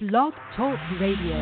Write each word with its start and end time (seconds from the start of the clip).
Blog 0.00 0.32
Talk 0.56 0.78
Radio. 1.00 1.34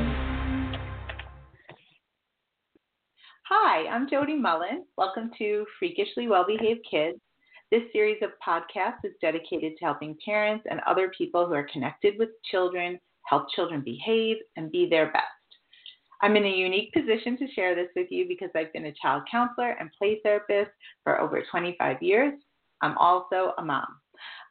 Hi, 3.51 3.87
I'm 3.87 4.09
Jody 4.09 4.35
Mullen. 4.35 4.87
Welcome 4.97 5.31
to 5.37 5.67
Freakishly 5.79 6.27
Well 6.27 6.47
Behaved 6.47 6.81
Kids. 6.91 7.19
This 7.71 7.83
series 7.93 8.17
of 8.23 8.31
podcasts 8.47 9.05
is 9.05 9.13
dedicated 9.21 9.75
to 9.77 9.85
helping 9.85 10.17
parents 10.25 10.65
and 10.71 10.81
other 10.87 11.13
people 11.19 11.47
who 11.47 11.53
are 11.53 11.69
connected 11.71 12.15
with 12.19 12.31
children 12.51 12.99
help 13.27 13.45
children 13.55 13.83
behave 13.85 14.39
and 14.57 14.73
be 14.73 14.89
their 14.89 15.13
best. 15.13 15.25
I'm 16.23 16.37
in 16.37 16.47
a 16.47 16.49
unique 16.49 16.95
position 16.95 17.37
to 17.37 17.53
share 17.53 17.75
this 17.75 17.91
with 17.95 18.07
you 18.11 18.27
because 18.27 18.49
I've 18.57 18.73
been 18.73 18.87
a 18.87 18.95
child 19.03 19.25
counselor 19.31 19.77
and 19.79 19.91
play 19.99 20.21
therapist 20.23 20.71
for 21.05 21.21
over 21.21 21.43
25 21.51 22.03
years. 22.03 22.33
I'm 22.81 22.97
also 22.97 23.53
a 23.59 23.63
mom. 23.63 24.01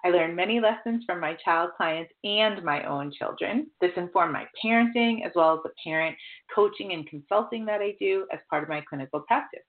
I 0.04 0.10
learned 0.10 0.36
many 0.36 0.60
lessons 0.60 1.04
from 1.06 1.20
my 1.20 1.36
child 1.44 1.72
clients 1.78 2.14
and 2.24 2.64
my 2.64 2.84
own 2.84 3.12
children. 3.12 3.68
This 3.82 3.92
informed 3.98 4.34
my 4.34 4.46
parenting 4.64 5.26
as 5.26 5.32
well 5.36 5.56
as 5.56 5.60
the 5.64 5.72
parent 5.84 6.16
coaching 6.54 6.94
and 6.94 7.08
consulting 7.08 7.66
that 7.66 7.82
I 7.82 7.96
do 8.00 8.28
as 8.32 8.40
part 8.50 8.64
of 8.64 8.70
my 8.70 8.82
clinical 8.82 9.22
practice. 9.22 9.64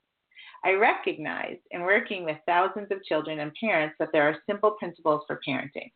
I 0.65 0.73
recognize 0.73 1.59
in 1.71 1.83
working 1.83 2.25
with 2.25 2.39
thousands 2.47 2.89
of 2.91 3.05
children 3.05 3.41
and 3.41 3.53
parents 3.61 3.95
that 3.99 4.09
there 4.13 4.29
are 4.29 4.39
simple 4.47 4.73
principles 4.73 5.23
for 5.27 5.41
parenting. 5.47 5.91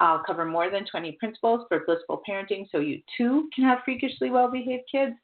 I'll 0.00 0.22
cover 0.24 0.44
more 0.44 0.70
than 0.70 0.86
20 0.90 1.12
principles 1.20 1.66
for 1.68 1.84
blissful 1.84 2.22
parenting 2.28 2.66
so 2.70 2.78
you 2.78 3.00
too 3.16 3.50
can 3.54 3.64
have 3.64 3.80
freakishly 3.84 4.30
well 4.30 4.50
behaved 4.50 4.84
kids. 4.90 5.14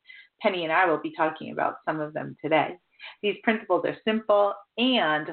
Penny 0.42 0.64
and 0.64 0.72
I 0.72 0.86
will 0.86 1.00
be 1.00 1.14
talking 1.16 1.52
about 1.52 1.76
some 1.86 2.00
of 2.00 2.12
them 2.12 2.36
today. 2.42 2.76
These 3.22 3.36
principles 3.42 3.84
are 3.86 3.96
simple 4.04 4.54
and 4.76 5.28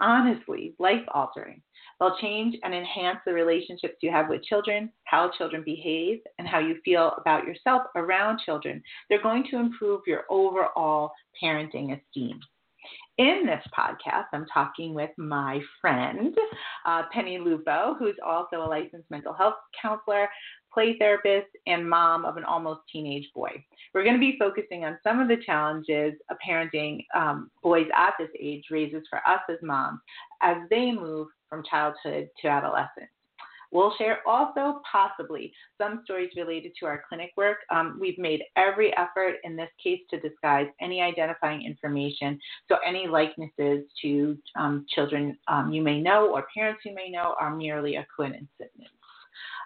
honestly 0.00 0.74
life 0.78 1.04
altering. 1.14 1.62
They'll 2.02 2.16
change 2.16 2.56
and 2.64 2.74
enhance 2.74 3.18
the 3.24 3.32
relationships 3.32 3.94
you 4.00 4.10
have 4.10 4.28
with 4.28 4.42
children, 4.42 4.90
how 5.04 5.30
children 5.38 5.62
behave, 5.64 6.18
and 6.36 6.48
how 6.48 6.58
you 6.58 6.80
feel 6.84 7.12
about 7.16 7.44
yourself 7.44 7.82
around 7.94 8.40
children. 8.44 8.82
They're 9.08 9.22
going 9.22 9.44
to 9.52 9.58
improve 9.58 10.00
your 10.04 10.24
overall 10.28 11.12
parenting 11.40 11.96
esteem. 11.96 12.40
In 13.18 13.46
this 13.46 13.62
podcast, 13.78 14.24
I'm 14.32 14.46
talking 14.52 14.94
with 14.94 15.10
my 15.16 15.60
friend, 15.80 16.34
uh, 16.86 17.02
Penny 17.12 17.38
Lupo, 17.38 17.94
who's 17.96 18.16
also 18.26 18.56
a 18.56 18.66
licensed 18.66 19.08
mental 19.08 19.32
health 19.32 19.54
counselor, 19.80 20.28
play 20.74 20.96
therapist, 20.98 21.50
and 21.68 21.88
mom 21.88 22.24
of 22.24 22.36
an 22.36 22.42
almost 22.42 22.80
teenage 22.90 23.28
boy. 23.32 23.50
We're 23.94 24.02
going 24.02 24.16
to 24.16 24.18
be 24.18 24.38
focusing 24.40 24.84
on 24.84 24.98
some 25.04 25.20
of 25.20 25.28
the 25.28 25.36
challenges 25.46 26.14
a 26.30 26.34
parenting 26.44 27.04
um, 27.14 27.48
boys 27.62 27.86
at 27.96 28.14
this 28.18 28.30
age 28.40 28.64
raises 28.72 29.04
for 29.08 29.18
us 29.18 29.42
as 29.48 29.58
moms 29.62 30.00
as 30.42 30.56
they 30.68 30.90
move 30.90 31.28
from 31.52 31.62
childhood 31.68 32.30
to 32.40 32.48
adolescence. 32.48 33.10
We'll 33.70 33.94
share 33.96 34.18
also 34.26 34.80
possibly 34.90 35.52
some 35.78 36.00
stories 36.04 36.30
related 36.36 36.72
to 36.80 36.86
our 36.86 37.04
clinic 37.08 37.32
work. 37.36 37.58
Um, 37.70 37.98
we've 38.00 38.18
made 38.18 38.42
every 38.56 38.94
effort 38.96 39.36
in 39.44 39.54
this 39.54 39.70
case 39.82 40.00
to 40.10 40.20
disguise 40.20 40.66
any 40.80 41.00
identifying 41.00 41.64
information, 41.64 42.38
so 42.68 42.76
any 42.86 43.06
likenesses 43.06 43.84
to 44.02 44.36
um, 44.56 44.86
children 44.94 45.38
um, 45.48 45.72
you 45.72 45.82
may 45.82 46.00
know 46.00 46.30
or 46.32 46.46
parents 46.54 46.82
you 46.84 46.94
may 46.94 47.10
know 47.10 47.34
are 47.38 47.54
merely 47.54 47.96
a 47.96 48.06
coincidence. 48.14 48.48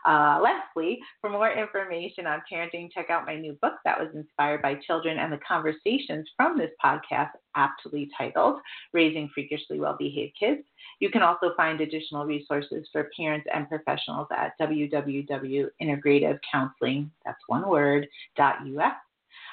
Uh, 0.04 0.40
lastly, 0.42 0.98
for 1.20 1.30
more 1.30 1.52
information 1.52 2.26
on 2.26 2.42
parenting, 2.50 2.90
check 2.92 3.10
out 3.10 3.26
my 3.26 3.36
new 3.36 3.52
book 3.62 3.74
that 3.84 3.96
was 3.98 4.08
inspired 4.14 4.62
by 4.62 4.74
children 4.74 5.18
and 5.18 5.32
the 5.32 5.38
conversations 5.46 6.28
from 6.36 6.58
this 6.58 6.70
podcast, 6.84 7.30
aptly 7.54 8.10
titled 8.16 8.60
Raising 8.92 9.30
Freakishly 9.34 9.78
Well 9.80 9.96
Behaved 9.98 10.34
Kids. 10.38 10.62
You 11.00 11.10
can 11.10 11.22
also 11.22 11.52
find 11.56 11.80
additional 11.80 12.26
resources 12.26 12.86
for 12.92 13.10
parents 13.16 13.48
and 13.52 13.68
professionals 13.68 14.28
at 14.36 14.52
www.integrativecounseling. 14.60 17.10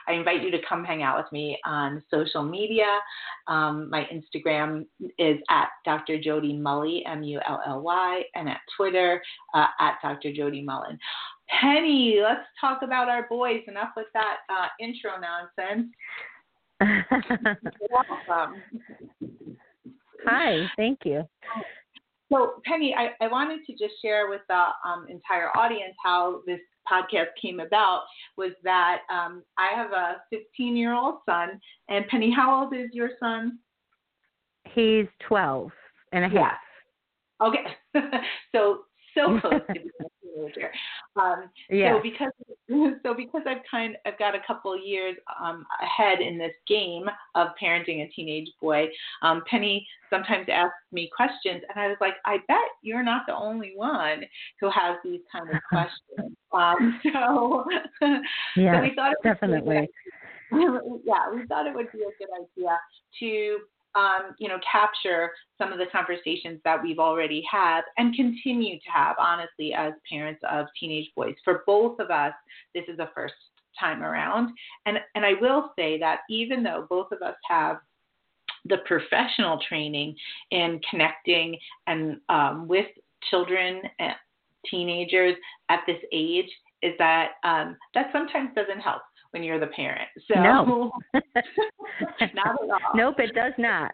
I 0.08 0.14
invite 0.14 0.44
you 0.44 0.52
to 0.52 0.60
come 0.68 0.84
hang 0.84 1.04
out 1.04 1.18
with 1.18 1.32
me 1.32 1.58
on 1.66 2.04
social 2.12 2.44
media. 2.44 3.00
Um, 3.48 3.90
my 3.90 4.08
Instagram 4.14 4.86
is 5.18 5.38
at 5.50 5.70
Dr. 5.86 6.20
Jody 6.20 6.54
Mully, 6.54 7.02
M 7.08 7.24
U 7.24 7.40
L 7.48 7.62
L 7.66 7.82
Y, 7.82 8.24
and 8.36 8.50
at 8.50 8.60
Twitter 8.76 9.22
uh, 9.54 9.68
at 9.80 9.96
Dr. 10.02 10.34
Jody 10.34 10.62
Mullen. 10.62 10.98
Penny, 11.62 12.20
let's 12.22 12.48
talk 12.60 12.82
about 12.84 13.10
our 13.10 13.28
boys. 13.30 13.62
Enough 13.68 13.90
with 13.96 14.08
that 14.14 14.38
uh, 14.50 14.68
intro 14.80 15.12
nonsense. 15.20 15.92
Welcome. 17.90 18.62
Hi, 20.26 20.68
thank 20.78 21.00
you. 21.04 21.28
So, 22.32 22.54
Penny, 22.66 22.96
I, 22.98 23.12
I 23.24 23.28
wanted 23.28 23.60
to 23.66 23.74
just 23.74 24.02
share 24.02 24.30
with 24.30 24.42
the 24.48 24.64
um, 24.86 25.06
entire 25.10 25.56
audience 25.56 25.94
how 26.04 26.42
this 26.48 26.60
podcast 26.92 27.28
came 27.42 27.60
about 27.60 28.04
was 28.38 28.52
that 28.64 29.02
um, 29.12 29.44
I 29.58 29.76
have 29.76 29.92
a 29.92 30.18
15 30.30 30.76
year 30.76 30.94
old 30.94 31.16
son. 31.28 31.60
And 31.90 32.08
Penny, 32.08 32.32
how 32.32 32.64
old 32.64 32.74
is 32.76 32.90
your 32.94 33.12
son? 33.20 33.60
He's 34.74 35.06
12 35.28 35.72
and 36.12 36.26
a 36.26 36.30
half. 36.30 36.58
Okay. 37.42 37.66
so, 38.56 38.82
so 39.16 39.40
close 39.40 39.62
to 39.68 39.74
being 39.74 39.90
Um, 41.16 41.50
yeah. 41.70 41.96
So 41.96 42.02
because 42.02 42.32
so 43.04 43.14
because 43.14 43.42
I've 43.48 43.64
kind 43.70 43.96
I've 44.06 44.18
got 44.18 44.36
a 44.36 44.40
couple 44.46 44.78
years 44.78 45.16
um, 45.42 45.66
ahead 45.82 46.22
in 46.22 46.38
this 46.38 46.54
game 46.68 47.06
of 47.36 47.50
parenting 47.62 48.04
a 48.04 48.10
teenage 48.16 48.50
boy. 48.62 48.88
Um, 49.22 49.44
Penny 49.50 49.88
sometimes 50.10 50.48
asks 50.52 50.76
me 50.92 51.10
questions, 51.16 51.62
and 51.70 51.80
I 51.80 51.88
was 51.88 51.98
like, 52.02 52.16
I 52.26 52.38
bet 52.48 52.58
you're 52.82 53.04
not 53.04 53.24
the 53.28 53.36
only 53.36 53.74
one 53.76 54.24
who 54.60 54.70
has 54.70 54.98
these 55.04 55.22
kind 55.32 55.50
of 55.50 55.62
questions. 55.70 56.36
um, 56.54 57.00
so 57.12 57.66
yeah, 58.56 58.78
so 58.78 58.82
we 58.82 58.96
thought 58.96 59.12
it 59.12 59.18
definitely. 59.24 59.90
yeah, 60.52 61.30
we 61.34 61.46
thought 61.48 61.68
it 61.68 61.76
would 61.76 61.92
be 61.92 62.00
a 62.00 62.18
good 62.18 62.30
idea 62.36 62.78
to 63.20 63.60
um, 63.96 64.36
you 64.40 64.48
know, 64.48 64.60
capture 64.70 65.32
some 65.58 65.72
of 65.72 65.78
the 65.78 65.86
conversations 65.92 66.60
that 66.64 66.82
we've 66.82 67.00
already 67.00 67.44
had 67.50 67.82
and 67.98 68.16
continue 68.16 68.78
to 68.80 68.90
have, 68.92 69.16
honestly, 69.20 69.74
as 69.74 69.94
parents 70.10 70.42
of 70.50 70.66
teenage 70.80 71.10
boys. 71.16 71.36
For 71.44 71.64
both 71.66 72.00
of 72.00 72.10
us, 72.10 72.34
this 72.74 72.84
is 72.88 72.98
the 72.98 73.10
first 73.14 73.36
time 73.80 74.04
around. 74.04 74.50
And, 74.86 75.00
and 75.16 75.26
I 75.26 75.34
will 75.40 75.72
say 75.76 76.00
that 76.00 76.20
even 76.30 76.64
though 76.64 76.88
both 76.90 77.12
of 77.12 77.22
us 77.22 77.36
have 77.48 77.78
the 78.66 78.78
professional 78.86 79.60
training 79.68 80.16
in 80.52 80.80
connecting 80.90 81.58
and 81.88 82.18
um, 82.30 82.68
with 82.68 82.88
children 83.30 83.82
and 84.00 84.14
teenagers 84.70 85.36
at 85.70 85.82
this 85.86 86.00
age, 86.12 86.50
is 86.82 86.94
that 87.00 87.32
um, 87.44 87.78
that 87.94 88.10
sometimes 88.12 88.50
doesn't 88.56 88.80
help 88.80 89.02
when 89.34 89.44
you're 89.44 89.60
the 89.60 89.68
parent. 89.68 90.08
So 90.34 90.40
no, 90.40 90.92
not 91.14 92.64
at 92.64 92.70
all. 92.70 92.80
Nope, 92.96 93.16
it 93.20 93.36
does 93.36 93.52
not. 93.58 93.94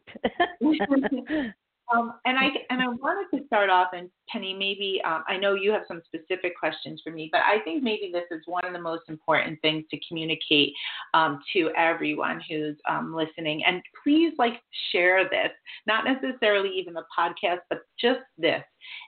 um, 0.62 2.14
and 2.26 2.38
I 2.38 2.50
and 2.70 2.82
I 2.82 2.88
wanted 2.88 3.36
to 3.36 3.46
start 3.48 3.70
off, 3.70 3.90
and 3.94 4.10
Penny, 4.30 4.54
maybe 4.54 5.02
um, 5.06 5.24
I 5.28 5.38
know 5.38 5.56
you 5.56 5.72
have 5.72 5.84
some 5.88 6.02
specific 6.06 6.58
questions 6.58 7.02
for 7.04 7.12
me, 7.12 7.30
but 7.32 7.42
I 7.42 7.60
think 7.64 7.82
maybe 7.82 8.12
this 8.14 8.26
is 8.32 8.44
one 8.46 8.64
of 8.66 8.74
the 8.74 8.80
most 8.80 9.04
important 9.10 9.60
things 9.62 9.86
to 9.90 10.00
communicate 10.08 10.74
um, 11.14 11.40
to 11.54 11.72
everyone 11.76 12.42
who's 12.48 12.76
um, 12.88 13.16
listening. 13.16 13.64
And 13.66 13.82
please, 14.04 14.34
like, 14.38 14.62
share 14.92 15.24
this, 15.24 15.52
not 15.88 16.06
necessarily 16.06 16.70
even 16.70 16.94
the 16.94 17.06
podcast, 17.18 17.62
but 17.70 17.80
just 18.00 18.22
this, 18.38 18.64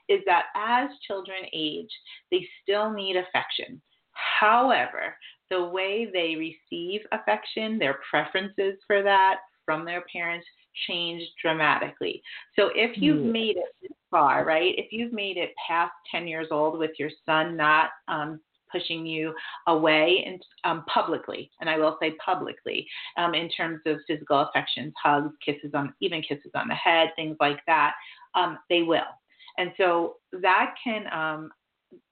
is 0.08 0.20
that 0.26 0.46
as 0.56 0.88
children 1.06 1.44
age, 1.52 1.90
they 2.32 2.46
still 2.62 2.90
need 2.90 3.16
affection. 3.16 3.80
However, 4.12 5.16
the 5.52 5.62
way 5.62 6.08
they 6.10 6.34
receive 6.34 7.02
affection, 7.12 7.78
their 7.78 7.98
preferences 8.08 8.78
for 8.86 9.02
that 9.02 9.36
from 9.66 9.84
their 9.84 10.02
parents 10.10 10.46
change 10.88 11.22
dramatically. 11.40 12.22
So 12.56 12.70
if 12.74 12.96
you've 12.96 13.22
made 13.22 13.58
it 13.58 13.66
this 13.82 13.92
far, 14.10 14.46
right? 14.46 14.72
If 14.78 14.92
you've 14.92 15.12
made 15.12 15.36
it 15.36 15.50
past 15.68 15.92
10 16.10 16.26
years 16.26 16.48
old 16.50 16.78
with 16.78 16.92
your 16.98 17.10
son 17.26 17.54
not 17.54 17.90
um, 18.08 18.40
pushing 18.70 19.04
you 19.04 19.34
away 19.66 20.24
and 20.26 20.42
um, 20.64 20.84
publicly, 20.86 21.50
and 21.60 21.68
I 21.68 21.76
will 21.76 21.98
say 22.00 22.14
publicly, 22.24 22.88
um, 23.18 23.34
in 23.34 23.50
terms 23.50 23.82
of 23.84 23.98
physical 24.06 24.40
affections, 24.40 24.94
hugs, 25.02 25.34
kisses 25.44 25.72
on, 25.74 25.92
even 26.00 26.22
kisses 26.22 26.50
on 26.54 26.66
the 26.66 26.74
head, 26.74 27.10
things 27.14 27.36
like 27.40 27.60
that, 27.66 27.92
um, 28.34 28.58
they 28.70 28.82
will. 28.82 29.02
And 29.58 29.70
so 29.76 30.14
that 30.40 30.74
can 30.82 31.04
um, 31.12 31.50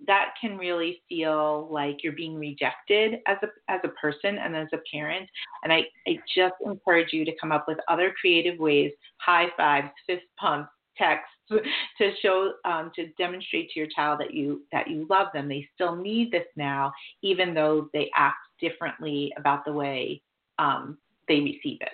that 0.06 0.32
can 0.40 0.58
really 0.58 1.02
feel 1.08 1.68
like 1.70 2.02
you're 2.02 2.12
being 2.12 2.36
rejected 2.36 3.20
as 3.26 3.36
a 3.42 3.46
as 3.70 3.80
a 3.84 3.88
person 3.88 4.38
and 4.38 4.56
as 4.56 4.68
a 4.72 4.78
parent. 4.92 5.28
And 5.62 5.72
I, 5.72 5.82
I 6.06 6.18
just 6.34 6.54
encourage 6.64 7.12
you 7.12 7.24
to 7.24 7.32
come 7.40 7.52
up 7.52 7.66
with 7.68 7.78
other 7.88 8.14
creative 8.20 8.58
ways, 8.58 8.92
high 9.18 9.48
fives, 9.56 9.88
fist 10.06 10.24
pumps, 10.38 10.70
texts, 10.96 11.34
to 11.50 12.10
show 12.22 12.52
um, 12.64 12.90
to 12.96 13.08
demonstrate 13.18 13.70
to 13.70 13.80
your 13.80 13.88
child 13.94 14.20
that 14.20 14.34
you 14.34 14.62
that 14.72 14.88
you 14.88 15.06
love 15.10 15.28
them. 15.32 15.48
They 15.48 15.68
still 15.74 15.96
need 15.96 16.30
this 16.30 16.46
now, 16.56 16.92
even 17.22 17.54
though 17.54 17.88
they 17.92 18.10
act 18.16 18.38
differently 18.60 19.32
about 19.36 19.64
the 19.64 19.72
way 19.72 20.22
um, 20.58 20.98
they 21.28 21.40
receive 21.40 21.78
it. 21.80 21.92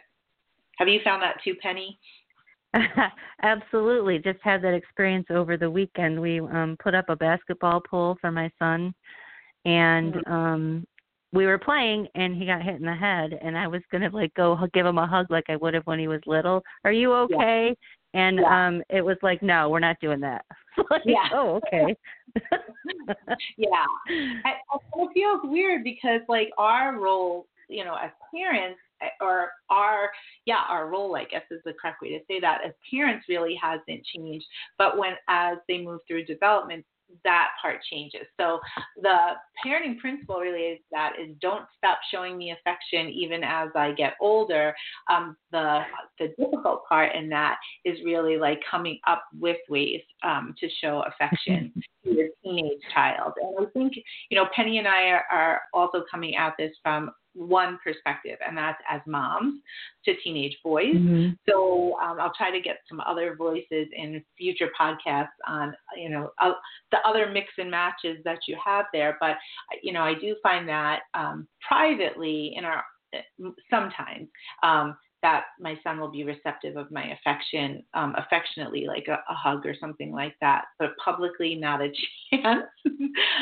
Have 0.79 0.89
you 0.89 1.01
found 1.03 1.23
that 1.23 1.37
too, 1.43 1.55
Penny? 1.63 1.99
Absolutely. 3.43 4.19
Just 4.19 4.39
had 4.43 4.63
that 4.63 4.75
experience 4.75 5.27
over 5.31 5.57
the 5.57 5.71
weekend. 5.71 6.21
We 6.21 6.41
um 6.41 6.77
put 6.83 6.95
up 6.95 7.09
a 7.09 7.17
basketball 7.17 7.81
pole 7.81 8.17
for 8.21 8.31
my 8.31 8.51
son 8.59 8.95
and 9.65 10.15
Mhm. 10.15 10.31
um 10.31 10.87
we 11.33 11.45
were 11.45 11.59
playing 11.59 12.09
and 12.15 12.35
he 12.37 12.47
got 12.47 12.63
hit 12.63 12.77
in 12.77 12.87
the 12.87 12.95
head 12.95 13.39
and 13.43 13.59
I 13.59 13.67
was 13.67 13.83
gonna 13.91 14.09
like 14.11 14.33
go 14.35 14.57
give 14.73 14.87
him 14.87 14.99
a 14.99 15.07
hug 15.07 15.27
like 15.31 15.51
I 15.51 15.57
would 15.57 15.75
have 15.75 15.87
when 15.87 15.99
he 15.99 16.09
was 16.09 16.21
little. 16.27 16.63
Are 16.85 16.93
you 16.93 17.13
okay? 17.13 17.77
And 18.15 18.39
Yeah. 18.41 18.67
um 18.67 18.83
it 18.89 19.03
was 19.03 19.19
like, 19.23 19.43
no, 19.43 19.69
we're 19.69 19.81
not 19.81 20.01
doing 20.01 20.21
that. 20.21 20.45
like, 20.91 21.03
Yeah. 21.05 21.29
Oh, 21.33 21.61
okay. 21.67 21.97
yeah. 23.57 23.85
I, 24.45 24.55
it 24.95 25.11
feels 25.15 25.41
weird 25.45 25.85
because 25.85 26.21
like 26.29 26.51
our 26.59 26.99
role, 26.99 27.47
you 27.69 27.85
know, 27.85 27.97
as 27.97 28.11
parents 28.35 28.81
or 29.21 29.51
our 29.71 30.11
yeah, 30.45 30.63
our 30.69 30.89
role 30.89 31.17
I 31.17 31.25
guess 31.25 31.43
is 31.51 31.61
the 31.65 31.75
correct 31.81 32.03
way 32.03 32.11
to 32.11 32.21
say 32.29 32.41
that 32.41 32.61
as 32.65 32.73
parents 32.91 33.27
really 33.29 33.59
hasn't 33.61 34.05
changed. 34.15 34.47
But 34.79 34.99
when 34.99 35.15
as 35.29 35.59
they 35.69 35.79
move 35.83 36.01
through 36.07 36.25
development 36.25 36.85
that 37.25 37.51
part 37.61 37.79
changes. 37.91 38.27
So 38.39 38.61
the 39.01 39.17
parenting 39.65 39.99
principle 39.99 40.41
really 40.41 40.63
is 40.63 40.79
that 40.91 41.13
is 41.21 41.35
don't 41.41 41.65
stop 41.77 41.99
showing 42.11 42.37
me 42.37 42.53
affection 42.53 43.09
even 43.09 43.43
as 43.45 43.69
I 43.75 43.93
get 43.93 44.15
older. 44.21 44.75
Um, 45.11 45.37
the 45.53 45.81
the 46.19 46.29
difficult 46.39 46.83
part 46.89 47.15
in 47.15 47.29
that 47.31 47.57
is 47.85 47.99
really 48.05 48.37
like 48.37 48.61
coming 48.71 48.99
up 49.07 49.25
with 49.39 49.59
ways 49.69 50.03
um, 50.23 50.55
to 50.61 50.69
show 50.83 51.05
affection 51.07 51.73
to 52.05 52.13
your 52.13 52.29
teenage 52.43 52.81
child. 52.93 53.33
And 53.41 53.67
I 53.67 53.71
think 53.71 53.95
you 54.31 54.37
know 54.37 54.49
Penny 54.55 54.79
and 54.79 54.89
I 54.89 55.09
are, 55.09 55.25
are 55.31 55.61
also 55.73 56.05
coming 56.11 56.37
at 56.37 56.55
this 56.59 56.73
from 56.83 57.11
one 57.37 57.79
perspective, 57.85 58.39
and 58.47 58.57
that's 58.57 58.81
as 58.89 59.01
moms 59.07 59.61
to 60.05 60.17
teenage 60.23 60.57
boys. 60.65 60.95
Mhm. 60.95 61.37
So 61.49 61.99
um, 62.01 62.19
I'll 62.21 62.35
try 62.35 62.51
to 62.51 62.61
get 62.61 62.81
some 62.89 63.01
other 63.01 63.37
voices 63.37 63.89
in 63.93 64.25
future 64.37 64.71
podcasts 64.79 65.29
on, 65.47 65.77
you 65.97 66.09
know, 66.09 66.33
uh, 66.41 66.55
the 66.91 66.99
other 67.07 67.31
mix 67.31 67.53
and 67.59 67.71
matches 67.71 68.19
that 68.25 68.39
you 68.49 68.57
have 68.65 68.87
there. 68.93 69.17
But 69.21 69.37
you 69.83 69.93
know, 69.93 70.03
I 70.03 70.15
do 70.15 70.37
find 70.43 70.69
that 70.69 71.01
um, 71.15 71.47
privately 71.67 72.55
in 72.57 72.65
our 72.65 72.85
sometimes 73.71 74.29
um, 74.63 74.97
that 75.23 75.45
my 75.59 75.79
son 75.83 75.99
will 75.99 76.11
be 76.11 76.25
receptive 76.25 76.77
of 76.77 76.91
my 76.91 77.13
affection, 77.13 77.83
um, 77.95 78.15
affectionately, 78.17 78.87
like 78.87 79.07
a, 79.09 79.19
a 79.29 79.35
hug 79.35 79.67
or 79.67 79.75
something 79.79 80.13
like 80.13 80.35
that. 80.41 80.65
But 80.79 80.91
publicly, 81.03 81.55
not 81.55 81.81
a 81.81 81.89
chance. 82.31 82.67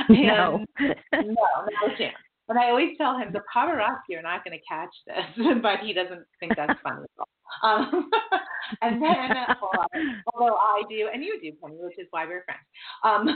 No. 0.09 0.65
No, 0.81 0.95
not 1.13 1.95
a 1.95 1.99
chance. 1.99 2.17
And 2.49 2.59
I 2.59 2.69
always 2.69 2.97
tell 2.99 3.19
him 3.19 3.33
the 3.33 3.43
paparazzi 3.55 4.19
are 4.19 4.23
not 4.23 4.45
going 4.45 4.59
to 4.59 4.65
catch 4.67 4.95
this, 5.07 5.47
but 5.63 5.81
he 5.81 5.93
doesn't 5.93 6.25
think 6.41 6.53
that's 6.57 6.79
funny 6.83 7.03
at 7.03 7.11
all. 7.19 7.29
Um, 7.63 8.11
and 8.83 9.03
then, 9.03 9.31
well, 9.61 9.87
although 10.33 10.57
I 10.57 10.83
do, 10.89 11.09
and 11.13 11.23
you 11.25 11.41
do, 11.41 11.53
Penny, 11.63 11.77
which 11.79 11.99
is 11.99 12.07
why 12.11 12.27
we're 12.27 12.45
friends. 12.45 12.61
Um, 13.03 13.29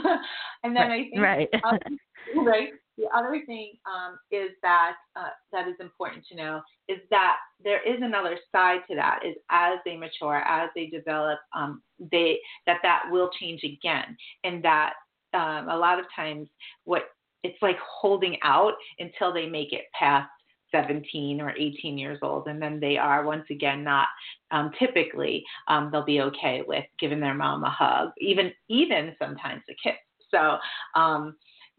and 0.63 0.75
then 0.75 0.91
I 0.91 1.03
think, 1.09 1.19
right. 1.19 1.49
um, 1.63 2.45
right. 2.45 2.69
The 2.97 3.05
other 3.15 3.41
thing 3.45 3.73
um, 3.87 4.19
is 4.29 4.49
that 4.61 4.95
uh, 5.15 5.29
that 5.53 5.69
is 5.69 5.75
important 5.79 6.25
to 6.27 6.35
know 6.35 6.61
is 6.89 6.97
that 7.11 7.37
there 7.63 7.81
is 7.81 8.01
another 8.01 8.37
side 8.51 8.79
to 8.89 8.95
that. 8.95 9.21
Is 9.25 9.35
as 9.49 9.79
they 9.85 9.95
mature, 9.95 10.43
as 10.45 10.69
they 10.75 10.87
develop, 10.87 11.39
um, 11.55 11.81
they 12.11 12.39
that 12.65 12.79
that 12.83 13.03
will 13.09 13.29
change 13.39 13.63
again, 13.63 14.17
and 14.43 14.61
that 14.65 14.95
um, 15.33 15.69
a 15.69 15.77
lot 15.77 15.97
of 15.97 16.05
times 16.13 16.49
what 16.83 17.03
it's 17.43 17.61
like 17.61 17.77
holding 17.79 18.37
out 18.43 18.73
until 18.99 19.33
they 19.33 19.47
make 19.47 19.73
it 19.73 19.85
past 19.97 20.29
17 20.71 21.41
or 21.41 21.51
18 21.57 21.97
years 21.97 22.19
old, 22.21 22.47
and 22.47 22.61
then 22.61 22.79
they 22.79 22.97
are 22.97 23.23
once 23.25 23.45
again 23.49 23.83
not 23.83 24.07
um, 24.51 24.71
typically 24.77 25.43
um, 25.67 25.89
they'll 25.91 26.05
be 26.05 26.21
okay 26.21 26.63
with 26.67 26.85
giving 26.99 27.19
their 27.19 27.33
mom 27.33 27.63
a 27.63 27.69
hug, 27.69 28.09
even 28.19 28.51
even 28.67 29.15
sometimes 29.19 29.61
a 29.69 29.75
kiss. 29.83 29.97
So 30.31 30.57
um, 30.99 31.35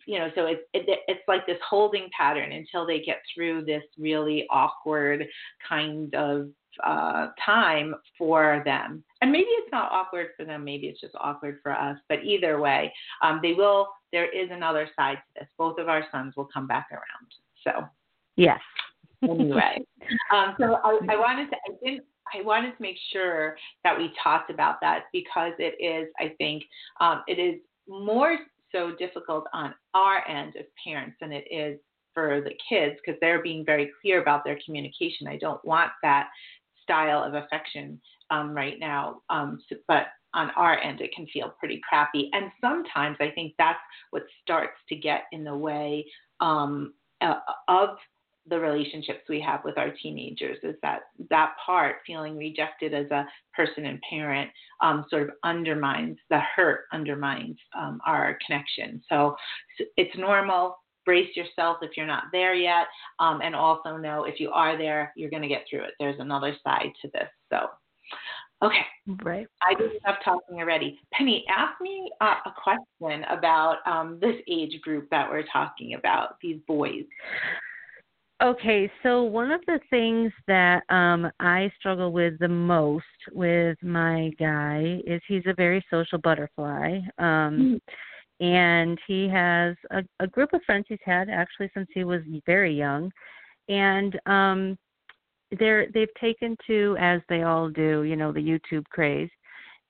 you 0.06 0.18
know, 0.18 0.28
so 0.34 0.46
it's 0.46 0.62
it, 0.72 0.98
it's 1.06 1.22
like 1.28 1.46
this 1.46 1.58
holding 1.68 2.08
pattern 2.16 2.52
until 2.52 2.86
they 2.86 3.00
get 3.00 3.18
through 3.32 3.64
this 3.64 3.84
really 3.98 4.46
awkward 4.50 5.26
kind 5.68 6.14
of 6.14 6.48
uh, 6.84 7.28
time 7.44 7.94
for 8.16 8.62
them. 8.64 9.04
And 9.22 9.30
maybe 9.30 9.46
it's 9.48 9.72
not 9.72 9.90
awkward 9.92 10.28
for 10.36 10.44
them, 10.44 10.64
maybe 10.64 10.86
it's 10.86 11.00
just 11.00 11.14
awkward 11.18 11.58
for 11.62 11.72
us. 11.72 11.96
But 12.08 12.24
either 12.24 12.60
way, 12.60 12.92
um, 13.22 13.40
they 13.42 13.52
will. 13.52 13.88
There 14.12 14.28
is 14.28 14.48
another 14.50 14.88
side 14.96 15.16
to 15.16 15.40
this. 15.40 15.48
Both 15.56 15.78
of 15.78 15.88
our 15.88 16.04
sons 16.10 16.34
will 16.36 16.48
come 16.52 16.66
back 16.66 16.88
around. 16.90 17.34
So 17.64 17.86
yes. 18.36 18.60
anyway, 19.22 19.84
um, 20.34 20.54
so 20.58 20.78
I, 20.82 20.98
I 21.08 21.16
wanted 21.16 21.50
to. 21.50 21.56
I 21.56 21.72
didn't. 21.84 22.04
I 22.32 22.42
wanted 22.42 22.76
to 22.76 22.82
make 22.82 22.96
sure 23.12 23.56
that 23.82 23.96
we 23.96 24.12
talked 24.22 24.50
about 24.50 24.80
that 24.80 25.04
because 25.12 25.52
it 25.58 25.74
is. 25.82 26.08
I 26.18 26.34
think 26.38 26.62
um, 27.00 27.22
it 27.26 27.38
is 27.38 27.60
more 27.88 28.38
so 28.72 28.92
difficult 28.98 29.46
on 29.52 29.74
our 29.94 30.26
end 30.28 30.54
as 30.58 30.66
parents 30.84 31.16
than 31.20 31.32
it 31.32 31.44
is 31.50 31.78
for 32.14 32.40
the 32.40 32.52
kids 32.68 32.96
because 33.04 33.18
they're 33.20 33.42
being 33.42 33.64
very 33.64 33.90
clear 34.00 34.20
about 34.20 34.44
their 34.44 34.58
communication. 34.64 35.26
I 35.26 35.36
don't 35.36 35.64
want 35.64 35.90
that 36.02 36.28
style 36.90 37.22
of 37.22 37.34
affection 37.34 38.00
um, 38.30 38.52
right 38.52 38.78
now, 38.80 39.22
um, 39.30 39.60
so, 39.68 39.76
but 39.86 40.06
on 40.34 40.50
our 40.50 40.78
end, 40.78 41.00
it 41.00 41.12
can 41.14 41.26
feel 41.32 41.54
pretty 41.58 41.80
crappy. 41.88 42.30
And 42.32 42.50
sometimes 42.60 43.16
I 43.20 43.30
think 43.30 43.54
that's 43.58 43.78
what 44.10 44.22
starts 44.42 44.76
to 44.88 44.96
get 44.96 45.22
in 45.32 45.44
the 45.44 45.56
way 45.56 46.04
um, 46.40 46.94
uh, 47.20 47.34
of 47.68 47.90
the 48.48 48.58
relationships 48.58 49.20
we 49.28 49.40
have 49.40 49.60
with 49.64 49.78
our 49.78 49.90
teenagers 50.02 50.56
is 50.62 50.74
that 50.82 51.02
that 51.28 51.54
part 51.64 51.96
feeling 52.06 52.36
rejected 52.36 52.92
as 52.92 53.08
a 53.10 53.26
person 53.54 53.86
and 53.86 54.00
parent 54.08 54.50
um, 54.80 55.04
sort 55.10 55.22
of 55.22 55.30
undermines 55.44 56.16
the 56.30 56.40
hurt 56.56 56.86
undermines 56.92 57.56
um, 57.78 58.00
our 58.06 58.38
connection 58.44 59.00
so 59.08 59.36
it's 59.96 60.16
normal 60.18 60.79
brace 61.04 61.34
yourself 61.36 61.78
if 61.82 61.96
you're 61.96 62.06
not 62.06 62.24
there 62.32 62.54
yet 62.54 62.86
um, 63.18 63.40
and 63.42 63.54
also 63.54 63.96
know 63.96 64.24
if 64.24 64.40
you 64.40 64.50
are 64.50 64.76
there 64.76 65.12
you're 65.16 65.30
going 65.30 65.42
to 65.42 65.48
get 65.48 65.64
through 65.68 65.82
it 65.82 65.94
there's 65.98 66.20
another 66.20 66.54
side 66.64 66.90
to 67.02 67.08
this 67.12 67.28
so 67.50 67.66
okay 68.62 68.84
Right. 69.24 69.46
I 69.62 69.74
did 69.74 69.90
enough 70.04 70.18
talking 70.24 70.58
already. 70.58 70.98
Penny, 71.12 71.44
ask 71.48 71.80
me 71.80 72.10
uh, 72.20 72.36
a 72.46 72.52
question 72.62 73.24
about 73.24 73.78
um, 73.86 74.18
this 74.20 74.36
age 74.48 74.80
group 74.82 75.08
that 75.10 75.28
we're 75.28 75.44
talking 75.52 75.94
about, 75.94 76.36
these 76.40 76.60
boys. 76.66 77.04
Okay, 78.42 78.90
so 79.02 79.22
one 79.22 79.50
of 79.50 79.60
the 79.66 79.78
things 79.90 80.32
that 80.46 80.82
um 80.88 81.30
I 81.40 81.70
struggle 81.78 82.10
with 82.10 82.38
the 82.38 82.48
most 82.48 83.04
with 83.32 83.76
my 83.82 84.30
guy 84.38 85.00
is 85.06 85.20
he's 85.28 85.42
a 85.46 85.52
very 85.52 85.84
social 85.90 86.16
butterfly. 86.18 87.00
Um 87.18 87.78
and 88.40 88.98
he 89.06 89.28
has 89.28 89.76
a, 89.90 90.02
a 90.20 90.26
group 90.26 90.52
of 90.52 90.62
friends 90.64 90.86
he's 90.88 90.98
had 91.04 91.28
actually 91.28 91.70
since 91.74 91.88
he 91.92 92.04
was 92.04 92.22
very 92.46 92.74
young. 92.74 93.10
And 93.68 94.18
um 94.26 94.78
they're 95.58 95.88
they've 95.92 96.14
taken 96.20 96.56
to 96.66 96.96
as 96.98 97.20
they 97.28 97.42
all 97.42 97.68
do, 97.68 98.02
you 98.04 98.16
know, 98.16 98.32
the 98.32 98.40
YouTube 98.40 98.84
craze. 98.88 99.30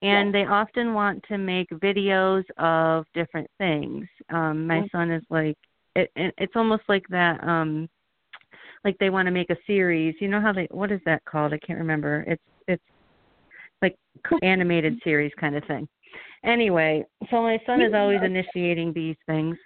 And 0.03 0.35
they 0.35 0.47
often 0.47 0.95
want 0.95 1.23
to 1.29 1.37
make 1.37 1.69
videos 1.71 2.45
of 2.59 3.05
different 3.15 3.49
things. 3.59 4.07
Um 4.31 4.67
my 4.67 4.81
Mhm. 4.81 4.91
son 4.91 5.11
is 5.11 5.23
like 5.31 5.57
it, 5.95 6.11
it 6.17 6.35
it's 6.39 6.57
almost 6.57 6.83
like 6.89 7.07
that 7.09 7.43
um 7.45 7.89
like 8.85 8.97
they 8.99 9.11
want 9.11 9.27
to 9.27 9.33
make 9.33 9.51
a 9.51 9.57
series. 9.67 10.15
You 10.21 10.29
know 10.29 10.41
how 10.41 10.53
they 10.53 10.67
what 10.71 10.91
is 10.91 11.01
that 11.05 11.25
called? 11.25 11.53
I 11.53 11.59
can't 11.59 11.79
remember. 11.79 12.25
It's 12.27 12.43
it's 12.67 12.83
like 13.83 13.97
animated 14.43 14.99
series 15.05 15.33
kind 15.39 15.57
of 15.57 15.65
thing. 15.65 15.89
Anyway, 16.45 17.05
so 17.31 17.43
my 17.43 17.59
son 17.67 17.83
is 17.83 17.93
always 17.95 18.21
initiating 18.23 18.93
these 18.93 19.17
things. 19.27 19.57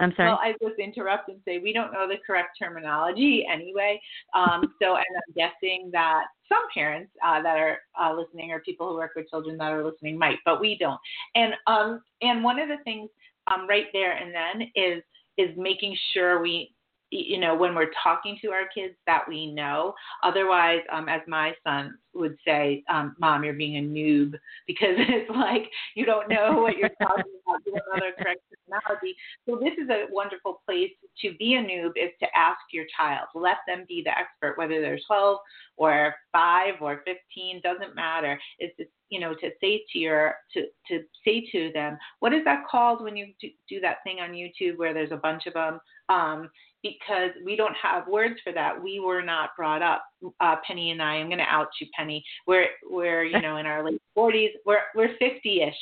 I'm 0.00 0.12
sorry. 0.16 0.28
Well, 0.28 0.40
I 0.40 0.52
just 0.62 0.78
interrupt 0.78 1.28
and 1.28 1.38
say 1.44 1.58
we 1.58 1.72
don't 1.72 1.92
know 1.92 2.06
the 2.06 2.16
correct 2.24 2.56
terminology 2.58 3.44
anyway. 3.52 4.00
Um, 4.34 4.62
so, 4.82 4.96
and 4.96 5.04
I'm 5.16 5.34
guessing 5.34 5.90
that 5.92 6.24
some 6.48 6.62
parents 6.72 7.10
uh, 7.24 7.42
that 7.42 7.58
are 7.58 7.78
uh, 8.00 8.14
listening 8.14 8.52
or 8.52 8.60
people 8.60 8.88
who 8.88 8.94
work 8.94 9.12
with 9.16 9.28
children 9.28 9.56
that 9.58 9.72
are 9.72 9.84
listening 9.84 10.18
might, 10.18 10.38
but 10.44 10.60
we 10.60 10.76
don't. 10.78 11.00
And 11.34 11.54
um, 11.66 12.00
and 12.22 12.44
one 12.44 12.58
of 12.58 12.68
the 12.68 12.82
things 12.84 13.10
um, 13.52 13.68
right 13.68 13.86
there 13.92 14.12
and 14.12 14.34
then 14.34 14.68
is 14.74 15.02
is 15.36 15.56
making 15.56 15.96
sure 16.12 16.40
we 16.40 16.72
you 17.10 17.38
know 17.38 17.54
when 17.54 17.74
we're 17.74 17.90
talking 18.02 18.38
to 18.42 18.48
our 18.48 18.68
kids 18.74 18.94
that 19.06 19.22
we 19.28 19.52
know. 19.52 19.94
Otherwise 20.22 20.80
um 20.92 21.08
as 21.08 21.20
my 21.26 21.52
son 21.64 21.96
would 22.14 22.36
say 22.44 22.82
um 22.90 23.14
mom 23.18 23.44
you're 23.44 23.54
being 23.54 23.76
a 23.76 23.88
noob 23.88 24.32
because 24.66 24.94
it's 24.98 25.30
like 25.30 25.70
you 25.94 26.04
don't 26.04 26.28
know 26.28 26.58
what 26.60 26.76
you're 26.76 26.88
talking 27.02 27.24
about 27.46 27.60
you 27.66 27.72
don't 27.72 28.00
know 28.00 28.06
the 28.06 28.22
correct 28.22 28.40
terminology 28.68 29.16
so 29.46 29.58
this 29.60 29.74
is 29.82 29.88
a 29.90 30.06
wonderful 30.10 30.62
place 30.66 30.90
to 31.22 31.34
be 31.38 31.54
a 31.54 31.62
noob 31.62 31.90
is 31.96 32.12
to 32.20 32.26
ask 32.36 32.60
your 32.72 32.84
child. 32.96 33.28
Let 33.34 33.58
them 33.66 33.84
be 33.88 34.02
the 34.04 34.10
expert 34.10 34.58
whether 34.58 34.80
they're 34.80 35.00
12 35.06 35.38
or 35.76 36.14
5 36.32 36.74
or 36.80 37.02
15 37.04 37.60
doesn't 37.62 37.94
matter. 37.94 38.38
It's 38.58 38.76
just 38.76 38.90
you 39.10 39.20
know 39.20 39.34
to 39.34 39.50
say 39.60 39.82
to 39.92 39.98
your 39.98 40.34
to 40.52 40.66
to 40.86 41.02
say 41.24 41.46
to 41.52 41.70
them 41.72 41.96
what 42.20 42.34
is 42.34 42.44
that 42.44 42.64
called 42.70 43.02
when 43.02 43.16
you 43.16 43.28
do, 43.40 43.48
do 43.66 43.80
that 43.80 43.98
thing 44.04 44.18
on 44.20 44.32
youtube 44.32 44.76
where 44.76 44.92
there's 44.92 45.12
a 45.12 45.16
bunch 45.16 45.46
of 45.46 45.54
them 45.54 45.80
um 46.10 46.50
because 46.82 47.30
we 47.44 47.56
don't 47.56 47.74
have 47.80 48.06
words 48.06 48.36
for 48.44 48.52
that. 48.52 48.80
We 48.80 49.00
were 49.00 49.22
not 49.22 49.50
brought 49.56 49.82
up. 49.82 50.04
Uh, 50.40 50.56
Penny 50.66 50.90
and 50.90 51.02
I. 51.02 51.14
I'm 51.14 51.28
going 51.28 51.38
to 51.38 51.44
out 51.44 51.68
you, 51.80 51.86
Penny. 51.96 52.24
We're 52.46 52.66
we're 52.88 53.24
you 53.24 53.40
know 53.42 53.56
in 53.56 53.66
our 53.66 53.84
late 53.84 54.02
40s. 54.16 54.50
We're 54.64 54.80
we're 54.94 55.16
50ish, 55.20 55.72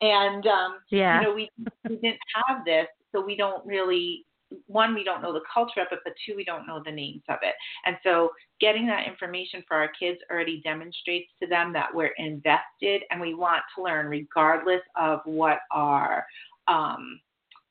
and 0.00 0.46
um, 0.46 0.78
yeah. 0.90 1.20
you 1.20 1.26
know 1.26 1.34
we 1.34 1.48
we 1.88 1.96
didn't 1.96 2.18
have 2.34 2.64
this, 2.64 2.86
so 3.12 3.24
we 3.24 3.36
don't 3.36 3.64
really 3.66 4.24
one 4.66 4.94
we 4.94 5.04
don't 5.04 5.22
know 5.22 5.32
the 5.32 5.40
culture 5.52 5.80
of 5.80 5.86
it 5.92 6.00
but 6.04 6.12
two 6.26 6.36
we 6.36 6.44
don't 6.44 6.66
know 6.66 6.82
the 6.84 6.92
names 6.92 7.22
of 7.30 7.38
it 7.40 7.54
and 7.86 7.96
so 8.02 8.28
getting 8.60 8.86
that 8.86 9.06
information 9.06 9.62
for 9.66 9.76
our 9.76 9.90
kids 9.98 10.18
already 10.30 10.60
demonstrates 10.62 11.30
to 11.40 11.48
them 11.48 11.72
that 11.72 11.88
we're 11.94 12.12
invested 12.18 13.02
and 13.10 13.18
we 13.18 13.32
want 13.32 13.62
to 13.74 13.82
learn 13.82 14.06
regardless 14.06 14.82
of 14.94 15.20
what 15.24 15.60
our 15.70 16.26
um, 16.68 17.18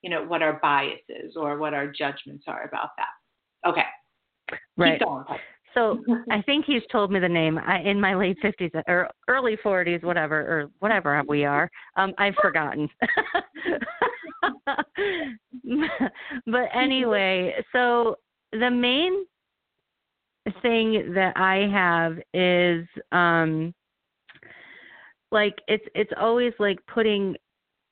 you 0.01 0.10
know 0.10 0.24
what 0.24 0.41
our 0.41 0.60
biases 0.62 1.36
or 1.36 1.58
what 1.58 1.74
our 1.74 1.88
judgments 1.88 2.46
are 2.48 2.65
about 2.65 2.89
that 2.98 3.70
okay 3.70 3.86
right 4.77 5.01
so 5.74 6.03
I 6.31 6.41
think 6.41 6.65
he's 6.65 6.81
told 6.91 7.12
me 7.12 7.20
the 7.20 7.29
name 7.29 7.58
I, 7.58 7.79
in 7.79 8.00
my 8.00 8.15
late 8.15 8.38
fifties 8.41 8.72
or 8.88 9.10
early 9.27 9.58
forties, 9.62 10.01
whatever, 10.01 10.39
or 10.39 10.70
whatever 10.79 11.22
we 11.27 11.46
are. 11.46 11.70
Um, 11.96 12.13
I've 12.17 12.36
forgotten. 12.41 12.89
but 16.46 16.70
anyway, 16.74 17.53
so 17.72 18.17
the 18.51 18.70
main 18.70 19.25
thing 20.62 21.13
that 21.13 21.38
I 21.38 21.67
have 21.72 22.17
is 22.34 22.88
um 23.12 23.74
like 25.31 25.55
it's 25.67 25.86
it's 25.96 26.12
always 26.20 26.53
like 26.60 26.79
putting 26.88 27.36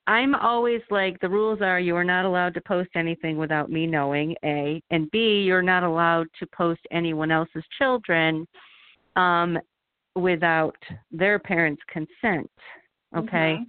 I'm 0.09 0.33
always 0.33 0.81
like 0.89 1.19
the 1.19 1.29
rules 1.29 1.61
are 1.61 1.79
you 1.79 1.95
are 1.95 2.03
not 2.03 2.25
allowed 2.25 2.55
to 2.55 2.61
post 2.61 2.89
anything 2.95 3.37
without 3.37 3.69
me 3.69 3.85
knowing 3.85 4.35
A 4.43 4.81
and 4.89 5.09
B 5.11 5.43
you're 5.45 5.61
not 5.61 5.83
allowed 5.83 6.25
to 6.39 6.47
post 6.47 6.81
anyone 6.91 7.29
else's 7.31 7.63
children 7.77 8.47
um 9.15 9.57
without 10.15 10.77
their 11.11 11.37
parents' 11.37 11.83
consent. 11.93 12.49
Okay? 13.15 13.57
Mm-hmm 13.57 13.63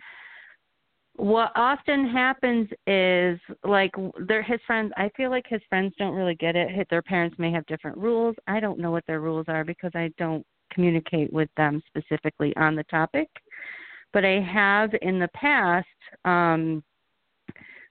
what 1.21 1.53
often 1.55 2.09
happens 2.09 2.67
is 2.87 3.39
like 3.65 3.91
their 4.27 4.43
his 4.43 4.59
friends 4.67 4.91
i 4.97 5.11
feel 5.19 5.29
like 5.29 5.45
his 5.47 5.61
friends 5.69 5.93
don't 5.99 6.15
really 6.15 6.35
get 6.37 6.57
it 6.57 6.87
their 6.89 7.03
parents 7.03 7.37
may 7.39 7.53
have 7.53 7.67
different 7.67 7.99
rules 7.99 8.35
i 8.47 8.59
don't 8.59 8.79
know 8.79 8.91
what 8.91 9.05
their 9.07 9.21
rules 9.21 9.45
are 9.47 9.63
because 9.63 9.91
i 9.95 10.11
don't 10.17 10.47
communicate 10.73 11.31
with 11.31 11.51
them 11.59 11.83
specifically 11.89 12.57
on 12.57 12.75
the 12.75 12.85
topic 12.85 13.29
but 14.13 14.25
i 14.25 14.41
have 14.41 14.91
in 15.03 15.19
the 15.19 15.29
past 15.29 15.87
um 16.25 16.83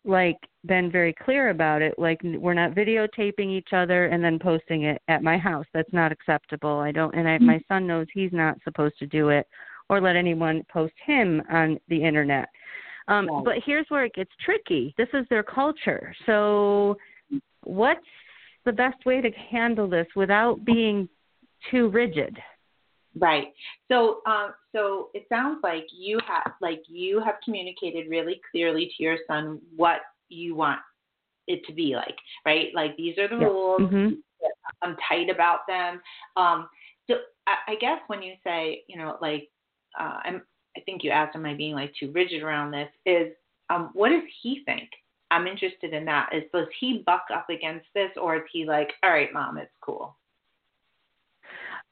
like 0.06 0.38
been 0.66 0.92
very 0.92 1.14
clear 1.14 1.50
about 1.50 1.82
it 1.82 1.94
like 1.98 2.20
we're 2.24 2.54
not 2.54 2.72
videotaping 2.72 3.50
each 3.50 3.70
other 3.74 4.08
and 4.08 4.24
then 4.24 4.40
posting 4.40 4.84
it 4.84 5.02
at 5.08 5.24
my 5.24 5.38
house 5.38 5.66
that's 5.74 5.94
not 5.94 6.12
acceptable 6.12 6.80
i 6.80 6.92
don't 6.92 7.16
and 7.16 7.28
I, 7.28 7.38
my 7.40 7.60
son 7.68 7.86
knows 7.88 8.08
he's 8.14 8.34
not 8.34 8.58
supposed 8.64 8.98
to 9.00 9.08
do 9.08 9.30
it 9.30 9.48
or 9.90 10.02
let 10.02 10.16
anyone 10.16 10.64
post 10.72 10.94
him 11.06 11.42
on 11.50 11.80
the 11.88 12.04
internet 12.04 12.50
um, 13.10 13.28
right. 13.28 13.44
But 13.44 13.56
here's 13.66 13.88
where 13.90 14.06
it 14.06 14.14
gets 14.14 14.30
tricky. 14.46 14.94
This 14.98 15.08
is 15.14 15.26
their 15.30 15.44
culture. 15.44 16.16
So, 16.26 16.96
what's 17.64 18.00
the 18.66 18.72
best 18.72 19.04
way 19.06 19.20
to 19.20 19.30
handle 19.32 19.90
this 19.90 20.08
without 20.16 20.64
being 20.64 21.10
too 21.72 21.90
rigid? 21.90 22.38
Right. 23.20 23.48
So, 23.90 24.22
um, 24.26 24.54
so 24.72 25.10
it 25.14 25.26
sounds 25.30 25.60
like 25.64 25.88
you 25.92 26.20
have 26.28 26.54
like 26.62 26.84
you 26.88 27.22
have 27.22 27.36
communicated 27.44 28.10
really 28.10 28.42
clearly 28.52 28.92
to 28.98 29.04
your 29.04 29.18
son 29.28 29.60
what 29.76 30.02
you 30.30 30.56
want 30.56 30.80
it 31.48 31.66
to 31.66 31.74
be 31.74 31.96
like, 31.96 32.16
right? 32.46 32.70
Like 32.74 32.96
these 32.98 33.18
are 33.18 33.28
the 33.28 33.36
yep. 33.36 33.50
rules. 33.50 33.82
Mm-hmm. 33.82 34.10
I'm 34.82 34.96
tight 35.08 35.30
about 35.30 35.62
them. 35.68 36.00
Um, 36.38 36.70
so 37.08 37.16
I, 37.48 37.74
I 37.74 37.76
guess 37.76 38.00
when 38.08 38.22
you 38.22 38.34
say, 38.44 38.84
you 38.88 38.98
know, 38.98 39.18
like 39.22 39.50
uh, 40.00 40.20
I'm 40.24 40.42
I 40.78 40.82
think 40.82 41.04
you 41.04 41.10
asked, 41.12 41.36
am 41.36 41.46
I 41.46 41.56
being 41.56 41.74
like 41.74 41.94
too 42.00 42.12
rigid 42.12 42.44
around 42.44 42.72
this? 42.72 42.90
Is 43.06 43.34
um, 43.70 43.90
what 43.94 44.10
does 44.10 44.24
he 44.42 44.62
think? 44.66 44.90
I'm 45.32 45.48
interested 45.48 45.94
in 45.94 46.06
that. 46.06 46.30
Is 46.34 46.44
does 46.54 46.68
he 46.80 47.04
buck 47.06 47.26
up 47.34 47.50
against 47.50 47.88
this, 47.94 48.12
or 48.22 48.38
is 48.38 48.44
he 48.52 48.66
like, 48.66 48.92
all 49.04 49.12
right, 49.12 49.34
mom, 49.34 49.58
it's 49.58 49.72
cool? 49.82 50.16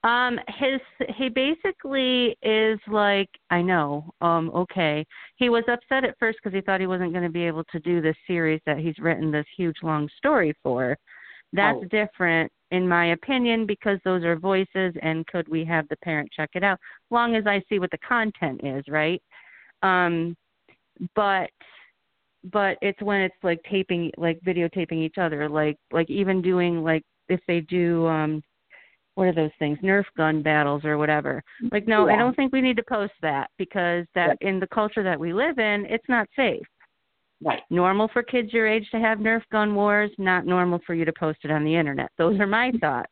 Um, 0.07 0.39
his 0.47 0.79
he 1.17 1.27
basically 1.27 2.37
is 2.41 2.79
like, 2.87 3.29
I 3.49 3.61
know, 3.61 4.09
um, 4.21 4.49
okay. 4.55 5.05
He 5.35 5.49
was 5.49 5.63
upset 5.67 6.05
at 6.05 6.17
first 6.17 6.37
because 6.41 6.55
he 6.55 6.61
thought 6.61 6.79
he 6.79 6.87
wasn't 6.87 7.11
going 7.11 7.25
to 7.25 7.29
be 7.29 7.43
able 7.43 7.65
to 7.65 7.79
do 7.79 7.99
this 8.01 8.15
series 8.25 8.61
that 8.65 8.77
he's 8.77 8.97
written 8.99 9.31
this 9.31 9.45
huge 9.57 9.75
long 9.83 10.07
story 10.17 10.55
for. 10.63 10.97
That's 11.51 11.79
oh. 11.81 11.85
different 11.85 12.51
in 12.71 12.87
my 12.87 13.07
opinion, 13.07 13.65
because 13.65 13.97
those 14.03 14.23
are 14.23 14.35
voices 14.37 14.93
and 15.01 15.25
could 15.27 15.47
we 15.47 15.63
have 15.63 15.87
the 15.87 15.95
parent 15.97 16.29
check 16.35 16.49
it 16.53 16.63
out? 16.63 16.79
Long 17.11 17.35
as 17.35 17.47
I 17.47 17.61
see 17.69 17.79
what 17.79 17.91
the 17.91 17.97
content 17.99 18.61
is, 18.63 18.83
right? 18.87 19.21
Um, 19.83 20.35
but 21.15 21.49
but 22.51 22.77
it's 22.81 23.01
when 23.01 23.21
it's 23.21 23.35
like 23.43 23.59
taping 23.69 24.11
like 24.17 24.39
videotaping 24.41 25.03
each 25.03 25.17
other, 25.17 25.49
like 25.49 25.77
like 25.91 26.09
even 26.09 26.41
doing 26.41 26.83
like 26.83 27.03
if 27.29 27.39
they 27.47 27.61
do 27.61 28.05
um 28.07 28.41
what 29.17 29.27
are 29.27 29.33
those 29.33 29.51
things 29.59 29.77
nerf 29.83 30.05
gun 30.15 30.41
battles 30.41 30.85
or 30.85 30.97
whatever 30.97 31.43
like 31.71 31.87
no 31.87 32.07
yeah. 32.07 32.13
i 32.13 32.17
don't 32.17 32.35
think 32.35 32.53
we 32.53 32.61
need 32.61 32.77
to 32.77 32.83
post 32.87 33.13
that 33.21 33.49
because 33.57 34.05
that 34.15 34.37
in 34.41 34.59
the 34.59 34.67
culture 34.67 35.03
that 35.03 35.19
we 35.19 35.33
live 35.33 35.57
in 35.59 35.85
it's 35.89 36.07
not 36.07 36.27
safe 36.35 36.65
Right. 37.43 37.61
Normal 37.69 38.09
for 38.13 38.23
kids 38.23 38.51
your 38.51 38.67
age 38.67 38.89
to 38.91 38.99
have 38.99 39.19
Nerf 39.19 39.43
gun 39.51 39.75
wars, 39.75 40.09
not 40.17 40.45
normal 40.45 40.79
for 40.85 40.95
you 40.95 41.05
to 41.05 41.13
post 41.13 41.39
it 41.43 41.51
on 41.51 41.63
the 41.63 41.75
internet. 41.75 42.09
Those 42.17 42.39
are 42.39 42.47
my 42.47 42.71
thoughts. 42.81 43.11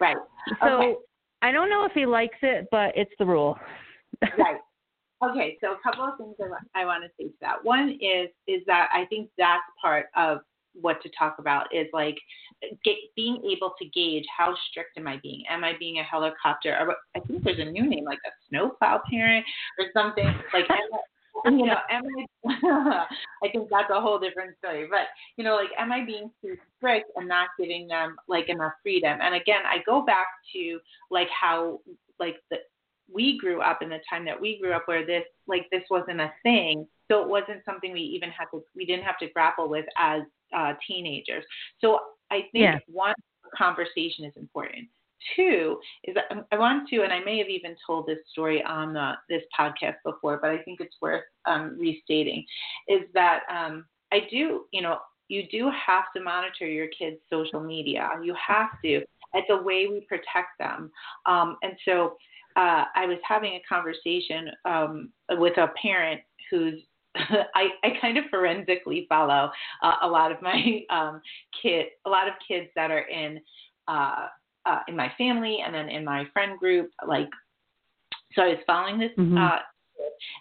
Right. 0.00 0.16
So 0.60 0.66
okay. 0.66 0.94
I 1.40 1.52
don't 1.52 1.70
know 1.70 1.84
if 1.84 1.92
he 1.92 2.04
likes 2.04 2.36
it, 2.42 2.66
but 2.70 2.92
it's 2.96 3.12
the 3.18 3.24
rule. 3.24 3.58
right. 4.22 4.58
Okay, 5.24 5.56
so 5.60 5.72
a 5.72 5.78
couple 5.82 6.04
of 6.04 6.18
things 6.18 6.34
I, 6.74 6.82
I 6.82 6.84
want 6.84 7.02
to 7.04 7.10
say 7.18 7.28
to 7.28 7.34
that. 7.40 7.64
One 7.64 7.98
is 8.00 8.28
is 8.46 8.62
that 8.66 8.88
I 8.92 9.06
think 9.06 9.30
that's 9.38 9.62
part 9.80 10.06
of 10.16 10.40
what 10.80 11.02
to 11.02 11.10
talk 11.16 11.36
about 11.38 11.66
is 11.74 11.86
like 11.92 12.16
get, 12.84 12.96
being 13.16 13.42
able 13.50 13.74
to 13.78 13.88
gauge 13.88 14.24
how 14.36 14.54
strict 14.70 14.98
am 14.98 15.06
I 15.06 15.18
being? 15.22 15.44
Am 15.48 15.64
I 15.64 15.72
being 15.78 15.98
a 15.98 16.02
helicopter? 16.02 16.76
Or 16.78 16.96
I 17.16 17.20
think 17.20 17.44
there's 17.44 17.58
a 17.58 17.70
new 17.70 17.88
name 17.88 18.04
like 18.04 18.18
a 18.26 18.30
snowplow 18.48 19.00
parent 19.10 19.44
or 19.78 19.86
something. 19.92 20.26
Like 20.52 20.70
am 20.70 20.78
I, 20.92 20.98
you 21.50 21.66
know, 21.66 21.76
am 21.90 22.02
I? 22.18 23.06
I 23.44 23.48
think 23.52 23.68
that's 23.70 23.90
a 23.90 24.00
whole 24.00 24.18
different 24.18 24.56
story. 24.58 24.86
But 24.90 25.06
you 25.36 25.44
know, 25.44 25.56
like, 25.56 25.70
am 25.78 25.92
I 25.92 26.04
being 26.04 26.30
too 26.42 26.56
strict 26.76 27.10
and 27.16 27.28
not 27.28 27.48
giving 27.58 27.86
them 27.86 28.16
like 28.28 28.48
enough 28.48 28.72
freedom? 28.82 29.18
And 29.20 29.34
again, 29.34 29.62
I 29.64 29.78
go 29.84 30.04
back 30.04 30.26
to 30.54 30.78
like 31.10 31.28
how 31.28 31.80
like 32.18 32.36
the 32.50 32.58
we 33.12 33.38
grew 33.38 33.60
up 33.60 33.82
in 33.82 33.90
the 33.90 33.98
time 34.08 34.24
that 34.24 34.40
we 34.40 34.58
grew 34.58 34.72
up 34.72 34.84
where 34.86 35.04
this 35.04 35.24
like 35.46 35.66
this 35.70 35.82
wasn't 35.90 36.20
a 36.20 36.32
thing 36.42 36.86
so 37.10 37.22
it 37.22 37.28
wasn't 37.28 37.64
something 37.64 37.92
we 37.92 38.00
even 38.00 38.30
had 38.30 38.46
to 38.46 38.62
we 38.74 38.86
didn't 38.86 39.04
have 39.04 39.18
to 39.18 39.28
grapple 39.28 39.68
with 39.68 39.84
as 39.98 40.22
uh, 40.56 40.72
teenagers 40.86 41.44
so 41.80 41.98
i 42.30 42.40
think 42.52 42.64
yeah. 42.64 42.78
one 42.86 43.14
conversation 43.56 44.24
is 44.24 44.32
important 44.36 44.88
two 45.34 45.78
is 46.04 46.14
that 46.14 46.24
I 46.52 46.58
want 46.58 46.88
to, 46.90 47.02
and 47.02 47.12
I 47.12 47.20
may 47.20 47.38
have 47.38 47.48
even 47.48 47.76
told 47.86 48.06
this 48.06 48.18
story 48.30 48.62
on 48.62 48.92
the, 48.92 49.12
this 49.28 49.42
podcast 49.58 49.94
before, 50.04 50.38
but 50.40 50.50
I 50.50 50.58
think 50.58 50.80
it's 50.80 50.96
worth 51.00 51.24
um, 51.46 51.76
restating, 51.78 52.44
is 52.88 53.02
that 53.14 53.40
um, 53.50 53.86
I 54.12 54.20
do, 54.30 54.64
you 54.72 54.82
know, 54.82 54.98
you 55.28 55.44
do 55.50 55.70
have 55.70 56.04
to 56.14 56.22
monitor 56.22 56.66
your 56.66 56.88
kids' 56.88 57.16
social 57.30 57.60
media. 57.60 58.08
You 58.22 58.34
have 58.46 58.68
to. 58.84 59.02
It's 59.32 59.50
a 59.50 59.62
way 59.62 59.86
we 59.88 60.02
protect 60.02 60.58
them. 60.58 60.90
Um, 61.26 61.56
and 61.62 61.72
so 61.84 62.16
uh, 62.56 62.84
I 62.94 63.06
was 63.06 63.18
having 63.26 63.54
a 63.54 63.62
conversation 63.68 64.50
um, 64.64 65.10
with 65.30 65.56
a 65.56 65.68
parent 65.80 66.20
who's 66.50 66.80
I, 67.54 67.68
I 67.82 67.90
kind 68.00 68.18
of 68.18 68.24
forensically 68.30 69.06
follow 69.08 69.50
uh, 69.82 69.94
a 70.02 70.08
lot 70.08 70.32
of 70.32 70.42
my 70.42 70.82
um, 70.90 71.20
kid, 71.62 71.86
a 72.06 72.10
lot 72.10 72.28
of 72.28 72.34
kids 72.46 72.68
that 72.74 72.90
are 72.90 73.06
in 73.08 73.40
uh, 73.88 74.26
uh, 74.66 74.78
in 74.88 74.96
my 74.96 75.12
family 75.18 75.58
and 75.64 75.74
then 75.74 75.88
in 75.88 76.04
my 76.04 76.24
friend 76.32 76.58
group. 76.58 76.90
Like, 77.06 77.28
so 78.34 78.42
I 78.42 78.48
was 78.48 78.58
following 78.66 78.98
this, 78.98 79.10
mm-hmm. 79.18 79.36
uh, 79.36 79.58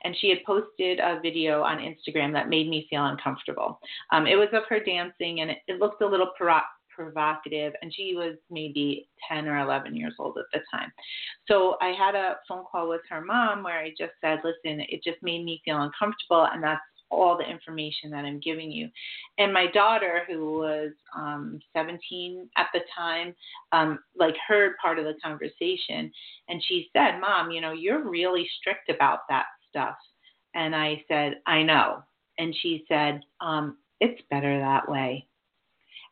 and 0.03 0.15
she 0.19 0.29
had 0.29 0.39
posted 0.45 0.99
a 0.99 1.19
video 1.21 1.61
on 1.61 1.77
Instagram 1.77 2.31
that 2.33 2.49
made 2.49 2.69
me 2.69 2.87
feel 2.89 3.05
uncomfortable. 3.05 3.79
Um, 4.11 4.25
it 4.25 4.35
was 4.35 4.47
of 4.53 4.63
her 4.69 4.79
dancing, 4.79 5.41
and 5.41 5.51
it, 5.51 5.57
it 5.67 5.79
looked 5.79 6.01
a 6.01 6.07
little 6.07 6.31
pro- 6.37 6.59
provocative, 6.95 7.73
and 7.81 7.93
she 7.93 8.15
was 8.15 8.35
maybe 8.50 9.07
10 9.29 9.47
or 9.47 9.59
11 9.59 9.95
years 9.95 10.13
old 10.19 10.38
at 10.38 10.45
the 10.53 10.59
time. 10.71 10.91
So 11.47 11.77
I 11.81 11.89
had 11.89 12.15
a 12.15 12.38
phone 12.47 12.63
call 12.71 12.89
with 12.89 13.01
her 13.09 13.21
mom 13.21 13.63
where 13.63 13.79
I 13.79 13.89
just 13.89 14.13
said, 14.21 14.39
listen, 14.43 14.81
it 14.89 15.03
just 15.03 15.21
made 15.21 15.43
me 15.43 15.62
feel 15.65 15.81
uncomfortable, 15.81 16.47
and 16.51 16.63
that's 16.63 16.81
all 17.13 17.38
the 17.38 17.50
information 17.50 18.09
that 18.12 18.25
I'm 18.25 18.39
giving 18.39 18.71
you. 18.71 18.89
And 19.38 19.53
my 19.53 19.67
daughter, 19.67 20.23
who 20.27 20.57
was 20.57 20.91
um, 21.15 21.59
17 21.75 22.50
at 22.57 22.67
the 22.73 22.81
time, 22.95 23.35
um, 23.71 24.00
like 24.17 24.35
heard 24.47 24.73
part 24.81 25.00
of 25.00 25.05
the 25.05 25.13
conversation, 25.23 26.12
and 26.50 26.63
she 26.67 26.89
said, 26.93 27.19
"Mom, 27.19 27.51
you 27.51 27.62
know, 27.62 27.71
you're 27.71 28.09
really 28.09 28.50
strict 28.59 28.89
about 28.89 29.19
that 29.29 29.45
stuff." 29.69 29.95
And 30.55 30.75
I 30.75 31.03
said, 31.07 31.35
"I 31.45 31.63
know." 31.63 32.03
And 32.39 32.55
she 32.62 32.83
said, 32.88 33.21
um, 33.39 33.77
"It's 34.00 34.21
better 34.29 34.59
that 34.59 34.89
way." 34.89 35.27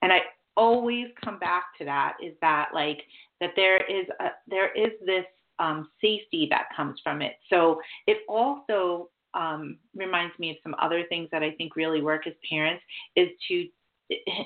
And 0.02 0.12
I 0.12 0.20
always 0.58 1.08
come 1.24 1.40
back 1.40 1.66
to 1.78 1.86
that 1.86 2.18
is 2.24 2.34
that 2.42 2.70
like 2.74 3.02
that 3.40 3.52
there 3.56 3.78
is 3.78 4.06
a, 4.20 4.28
there 4.48 4.72
is 4.74 4.92
this 5.06 5.26
um, 5.60 5.90
safety 6.02 6.48
that 6.50 6.66
comes 6.76 7.00
from 7.04 7.22
it. 7.22 7.34
So 7.50 7.80
it 8.08 8.20
also 8.28 9.10
um, 9.34 9.78
reminds 9.96 10.38
me 10.40 10.52
of 10.52 10.58
some 10.64 10.76
other 10.82 11.04
things 11.08 11.30
that 11.32 11.44
I 11.44 11.52
think 11.52 11.76
really 11.76 12.02
work 12.02 12.28
as 12.28 12.34
parents 12.50 12.84
is 13.16 13.30
to 13.48 13.68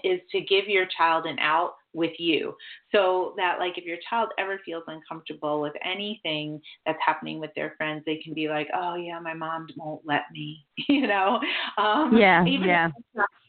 is 0.03 0.19
to 0.31 0.41
give 0.41 0.67
your 0.67 0.85
child 0.95 1.25
an 1.25 1.39
out 1.39 1.73
with 1.93 2.11
you. 2.19 2.53
So 2.91 3.33
that 3.37 3.57
like 3.57 3.77
if 3.77 3.85
your 3.85 3.97
child 4.07 4.29
ever 4.37 4.59
feels 4.63 4.83
uncomfortable 4.87 5.61
with 5.61 5.73
anything 5.83 6.61
that's 6.85 6.99
happening 7.03 7.39
with 7.39 7.51
their 7.55 7.73
friends 7.77 8.03
they 8.05 8.17
can 8.17 8.33
be 8.33 8.47
like 8.47 8.67
oh 8.75 8.95
yeah 8.95 9.19
my 9.19 9.33
mom 9.33 9.67
won't 9.77 10.01
let 10.05 10.23
me 10.31 10.65
you 10.89 11.07
know? 11.07 11.39
Um 11.77 12.15
yeah 12.17 12.43
yeah 12.45 12.89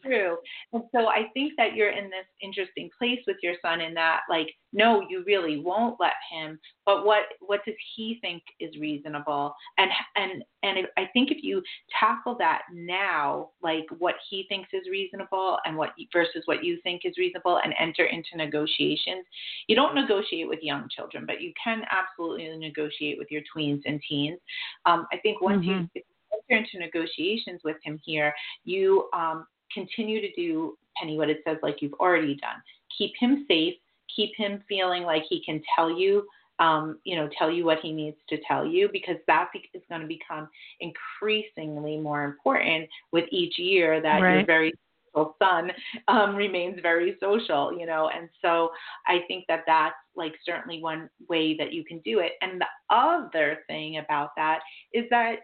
true. 0.07 0.37
And 0.73 0.83
so 0.93 1.07
I 1.09 1.27
think 1.35 1.53
that 1.57 1.75
you're 1.75 1.91
in 1.91 2.05
this 2.05 2.27
interesting 2.41 2.91
place 2.99 3.21
with 3.27 3.37
your 3.43 3.55
son 3.63 3.81
in 3.81 3.95
that 3.95 4.21
like 4.29 4.49
no, 4.73 5.07
you 5.09 5.25
really 5.27 5.59
won't 5.59 5.97
let 5.99 6.13
him, 6.31 6.59
but 6.85 7.07
what 7.07 7.23
what 7.41 7.61
does 7.65 7.75
he 7.95 8.19
think 8.21 8.43
is 8.61 8.77
reasonable? 8.79 9.55
And 9.79 9.91
and 10.17 10.45
and 10.63 10.79
if, 10.79 10.87
I 10.99 11.09
think 11.13 11.31
if 11.31 11.39
you 11.43 11.63
tackle 11.99 12.37
that 12.39 12.63
now, 12.73 13.51
like 13.63 13.87
what 13.99 14.17
he 14.29 14.45
thinks 14.49 14.69
is 14.73 14.83
reasonable 14.91 15.59
and 15.65 15.77
what 15.77 15.95
versus 16.13 16.43
what 16.45 16.63
you 16.63 16.79
think 16.83 17.03
is 17.05 17.15
reasonable 17.17 17.61
and 17.65 17.75
enter 17.81 18.05
into 18.05 18.37
negotiations. 18.37 19.25
You 19.67 19.77
don't 19.77 19.95
negotiate 19.95 20.49
with 20.49 20.61
young 20.63 20.89
children, 20.95 21.25
but 21.27 21.41
you 21.41 21.53
can 21.63 21.83
absolutely 21.91 22.55
negotiate 22.59 23.19
with 23.19 23.29
your 23.31 23.43
tweens 23.57 23.83
and 23.87 24.01
teens. 24.07 24.39
Um, 24.85 25.07
I 25.13 25.19
think 25.19 25.41
once 25.41 25.65
mm-hmm. 25.65 25.87
you 25.95 26.03
enter 26.51 26.65
into 26.65 26.79
negotiations 26.79 27.61
with 27.65 27.77
him 27.83 27.99
here, 28.05 28.35
you 28.65 29.09
um, 29.15 29.47
continue 29.73 30.21
to 30.21 30.33
do, 30.35 30.77
Penny, 30.97 31.17
what 31.17 31.31
it 31.31 31.43
says 31.47 31.59
like 31.63 31.83
you've 31.83 31.95
already 31.95 32.37
done. 32.37 32.63
Keep 32.97 33.13
him 33.19 33.45
safe, 33.49 33.75
keep 34.15 34.31
him 34.37 34.63
feeling 34.69 35.03
like 35.03 35.23
he 35.29 35.43
can 35.45 35.63
tell 35.77 35.91
you 35.91 36.27
um, 36.59 36.99
you 37.05 37.17
know, 37.17 37.29
tell 37.39 37.51
you 37.51 37.65
what 37.65 37.79
he 37.83 37.93
needs 37.93 38.17
to 38.29 38.39
tell 38.49 38.65
you 38.65 38.89
because 38.93 39.17
that 39.27 39.51
is 39.75 39.83
going 39.89 40.01
to 40.01 40.07
become 40.07 40.49
increasingly 40.81 41.99
more 41.99 42.25
important 42.25 42.89
with 43.13 43.25
each 43.31 43.59
year 43.59 44.01
that 44.01 44.21
right. 44.21 44.37
your 44.37 44.47
very 44.47 44.73
social 45.15 45.37
son 45.39 45.71
um, 46.09 46.35
remains 46.35 46.79
very 46.81 47.17
social, 47.21 47.79
you 47.79 47.87
know. 47.87 48.11
And 48.15 48.29
so 48.43 48.71
I 49.07 49.21
think 49.29 49.45
that 49.49 49.65
that's 49.67 49.95
like 50.15 50.35
certainly 50.45 50.83
one 50.83 51.11
way 51.29 51.57
that 51.59 51.73
you 51.73 51.85
can 51.85 51.99
do 52.01 52.21
it. 52.21 52.33
And 52.41 52.61
the 52.61 52.95
other 52.95 53.59
thing 53.67 53.99
about 53.99 54.31
that 54.37 54.61
is 54.93 55.05
that 55.11 55.37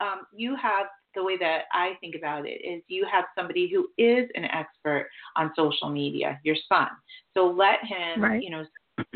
um, 0.00 0.26
you 0.34 0.56
have 0.56 0.86
the 1.18 1.24
way 1.24 1.36
that 1.38 1.62
I 1.72 1.94
think 2.00 2.14
about 2.14 2.46
it 2.46 2.60
is 2.64 2.82
you 2.86 3.04
have 3.10 3.24
somebody 3.36 3.68
who 3.68 3.88
is 3.98 4.28
an 4.36 4.44
expert 4.44 5.08
on 5.36 5.52
social 5.56 5.90
media, 5.90 6.38
your 6.44 6.56
son. 6.68 6.88
So 7.34 7.46
let 7.46 7.80
him, 7.82 8.22
right. 8.22 8.42
you 8.42 8.50
know, 8.50 8.64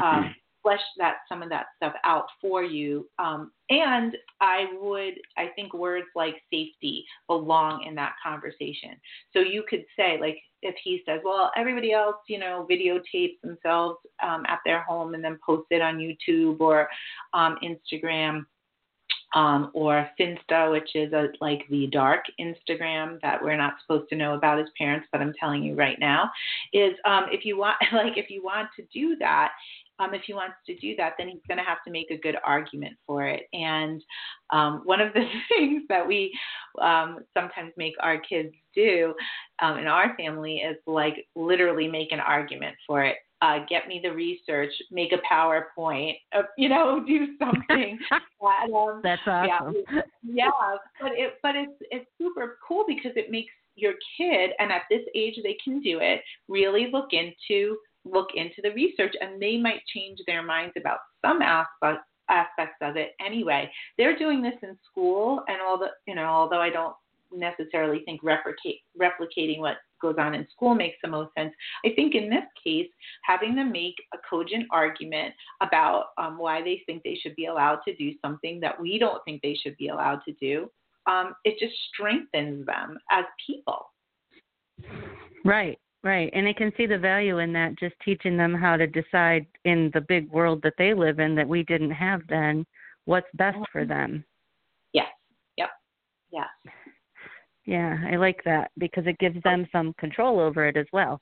um, 0.02 0.34
flesh 0.62 0.80
that 0.96 1.16
some 1.28 1.42
of 1.42 1.48
that 1.48 1.66
stuff 1.76 1.92
out 2.04 2.26
for 2.40 2.62
you. 2.62 3.08
Um, 3.18 3.52
and 3.70 4.16
I 4.40 4.66
would, 4.80 5.14
I 5.36 5.48
think 5.54 5.74
words 5.74 6.06
like 6.14 6.34
safety 6.52 7.04
belong 7.26 7.84
in 7.86 7.94
that 7.96 8.14
conversation. 8.24 8.90
So 9.32 9.40
you 9.40 9.64
could 9.68 9.84
say, 9.96 10.18
like, 10.20 10.38
if 10.62 10.76
he 10.82 11.02
says, 11.06 11.20
well, 11.24 11.50
everybody 11.56 11.92
else, 11.92 12.16
you 12.28 12.38
know, 12.38 12.66
videotapes 12.70 13.40
themselves 13.42 13.98
um, 14.22 14.44
at 14.48 14.60
their 14.64 14.82
home 14.82 15.14
and 15.14 15.24
then 15.24 15.38
post 15.44 15.66
it 15.70 15.82
on 15.82 15.98
YouTube 15.98 16.60
or 16.60 16.88
um, 17.34 17.58
Instagram 17.62 18.44
um, 19.34 19.70
or 19.74 20.08
Finsta, 20.18 20.70
which 20.70 20.90
is 20.94 21.12
a, 21.12 21.28
like 21.40 21.62
the 21.70 21.86
dark 21.88 22.24
Instagram 22.40 23.20
that 23.22 23.42
we're 23.42 23.56
not 23.56 23.74
supposed 23.80 24.08
to 24.10 24.16
know 24.16 24.34
about 24.34 24.58
as 24.58 24.66
parents, 24.76 25.08
but 25.10 25.20
I'm 25.20 25.34
telling 25.38 25.62
you 25.62 25.74
right 25.74 25.98
now, 25.98 26.30
is 26.72 26.92
um, 27.04 27.26
if 27.30 27.44
you 27.44 27.56
want, 27.56 27.76
like, 27.92 28.16
if 28.16 28.30
you 28.30 28.42
want 28.42 28.68
to 28.76 28.84
do 28.92 29.16
that, 29.18 29.52
um, 29.98 30.14
if 30.14 30.22
he 30.26 30.34
wants 30.34 30.56
to 30.66 30.76
do 30.76 30.96
that, 30.96 31.14
then 31.16 31.28
he's 31.28 31.42
going 31.46 31.58
to 31.58 31.64
have 31.64 31.82
to 31.84 31.90
make 31.90 32.10
a 32.10 32.16
good 32.16 32.36
argument 32.44 32.96
for 33.06 33.26
it. 33.26 33.48
And 33.52 34.02
um, 34.50 34.82
one 34.84 35.00
of 35.00 35.12
the 35.12 35.24
things 35.48 35.82
that 35.88 36.06
we 36.06 36.36
um, 36.80 37.20
sometimes 37.34 37.72
make 37.76 37.94
our 38.00 38.18
kids 38.18 38.54
do 38.74 39.14
um, 39.60 39.78
in 39.78 39.86
our 39.86 40.16
family 40.16 40.56
is 40.56 40.76
like 40.86 41.26
literally 41.36 41.88
make 41.88 42.12
an 42.12 42.20
argument 42.20 42.74
for 42.86 43.04
it 43.04 43.16
uh, 43.42 43.58
get 43.68 43.88
me 43.88 44.00
the 44.02 44.10
research, 44.10 44.72
make 44.90 45.12
a 45.12 45.34
PowerPoint, 45.34 46.14
uh, 46.34 46.42
you 46.56 46.68
know, 46.68 47.04
do 47.06 47.36
something. 47.38 47.98
that, 48.10 48.72
um, 48.72 49.00
That's 49.02 49.20
awesome. 49.26 49.74
Yeah, 49.88 50.02
yeah, 50.22 50.50
but 51.00 51.12
it 51.12 51.34
but 51.42 51.56
it's 51.56 51.72
it's 51.90 52.06
super 52.18 52.58
cool 52.66 52.84
because 52.86 53.12
it 53.16 53.30
makes 53.30 53.52
your 53.74 53.94
kid, 54.16 54.50
and 54.58 54.70
at 54.70 54.82
this 54.88 55.02
age 55.14 55.38
they 55.42 55.56
can 55.62 55.80
do 55.80 55.98
it, 56.00 56.20
really 56.48 56.88
look 56.92 57.08
into 57.12 57.76
look 58.04 58.28
into 58.34 58.62
the 58.62 58.70
research, 58.70 59.14
and 59.20 59.42
they 59.42 59.58
might 59.58 59.80
change 59.92 60.18
their 60.26 60.42
minds 60.42 60.74
about 60.78 60.98
some 61.24 61.42
aspects 61.42 62.06
aspects 62.30 62.76
of 62.80 62.96
it 62.96 63.10
anyway. 63.24 63.70
They're 63.98 64.16
doing 64.16 64.40
this 64.40 64.54
in 64.62 64.78
school, 64.88 65.42
and 65.48 65.60
all 65.60 65.78
the 65.78 65.88
you 66.06 66.14
know, 66.14 66.26
although 66.26 66.60
I 66.60 66.70
don't 66.70 66.94
necessarily 67.34 68.02
think 68.04 68.20
replicate, 68.22 68.80
replicating 69.00 69.58
what 69.58 69.76
goes 70.00 70.16
on 70.18 70.34
in 70.34 70.46
school 70.50 70.74
makes 70.74 70.96
the 71.02 71.08
most 71.08 71.30
sense. 71.38 71.52
I 71.84 71.90
think 71.94 72.14
in 72.14 72.28
this 72.28 72.44
case, 72.62 72.88
having 73.24 73.54
them 73.54 73.72
make 73.72 73.94
a 74.12 74.18
cogent 74.28 74.66
argument 74.70 75.32
about 75.62 76.06
um, 76.18 76.38
why 76.38 76.62
they 76.62 76.82
think 76.86 77.02
they 77.02 77.18
should 77.22 77.36
be 77.36 77.46
allowed 77.46 77.78
to 77.86 77.94
do 77.96 78.12
something 78.20 78.60
that 78.60 78.78
we 78.80 78.98
don't 78.98 79.22
think 79.24 79.40
they 79.42 79.54
should 79.54 79.76
be 79.76 79.88
allowed 79.88 80.20
to 80.26 80.32
do, 80.34 80.68
um, 81.06 81.34
it 81.44 81.58
just 81.58 81.74
strengthens 81.92 82.66
them 82.66 82.98
as 83.10 83.24
people. 83.46 83.86
Right, 85.44 85.78
right. 86.02 86.30
And 86.32 86.46
they 86.46 86.54
can 86.54 86.72
see 86.76 86.86
the 86.86 86.98
value 86.98 87.38
in 87.38 87.52
that, 87.54 87.78
just 87.78 87.94
teaching 88.04 88.36
them 88.36 88.54
how 88.54 88.76
to 88.76 88.86
decide 88.86 89.46
in 89.64 89.90
the 89.94 90.00
big 90.00 90.30
world 90.30 90.60
that 90.62 90.74
they 90.78 90.94
live 90.94 91.18
in 91.18 91.34
that 91.36 91.48
we 91.48 91.62
didn't 91.64 91.90
have 91.90 92.20
then 92.28 92.66
what's 93.04 93.26
best 93.34 93.58
for 93.72 93.84
them. 93.84 94.24
Yes, 94.92 95.08
yep, 95.56 95.70
yes. 96.32 96.46
Yeah, 97.64 97.96
I 98.10 98.16
like 98.16 98.42
that 98.44 98.70
because 98.78 99.06
it 99.06 99.18
gives 99.18 99.40
them 99.42 99.68
some 99.70 99.94
control 99.98 100.40
over 100.40 100.66
it 100.66 100.76
as 100.76 100.86
well. 100.92 101.20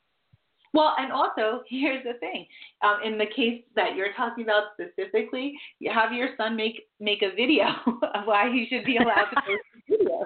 Well, 0.72 0.94
and 0.98 1.12
also 1.12 1.62
here's 1.68 2.04
the 2.04 2.14
thing: 2.14 2.46
um, 2.82 2.98
in 3.04 3.18
the 3.18 3.26
case 3.26 3.62
that 3.76 3.96
you're 3.96 4.12
talking 4.16 4.44
about 4.44 4.64
specifically, 4.74 5.54
you 5.78 5.92
have 5.92 6.12
your 6.12 6.30
son 6.36 6.56
make 6.56 6.86
make 6.98 7.22
a 7.22 7.34
video 7.34 7.66
of 7.86 8.24
why 8.24 8.50
he 8.50 8.66
should 8.68 8.84
be 8.84 8.96
allowed 8.96 9.26
to 9.30 9.36
post 9.46 9.62
a 9.74 9.90
video, 9.90 10.24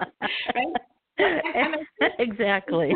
right? 0.55 1.71
exactly. 2.19 2.93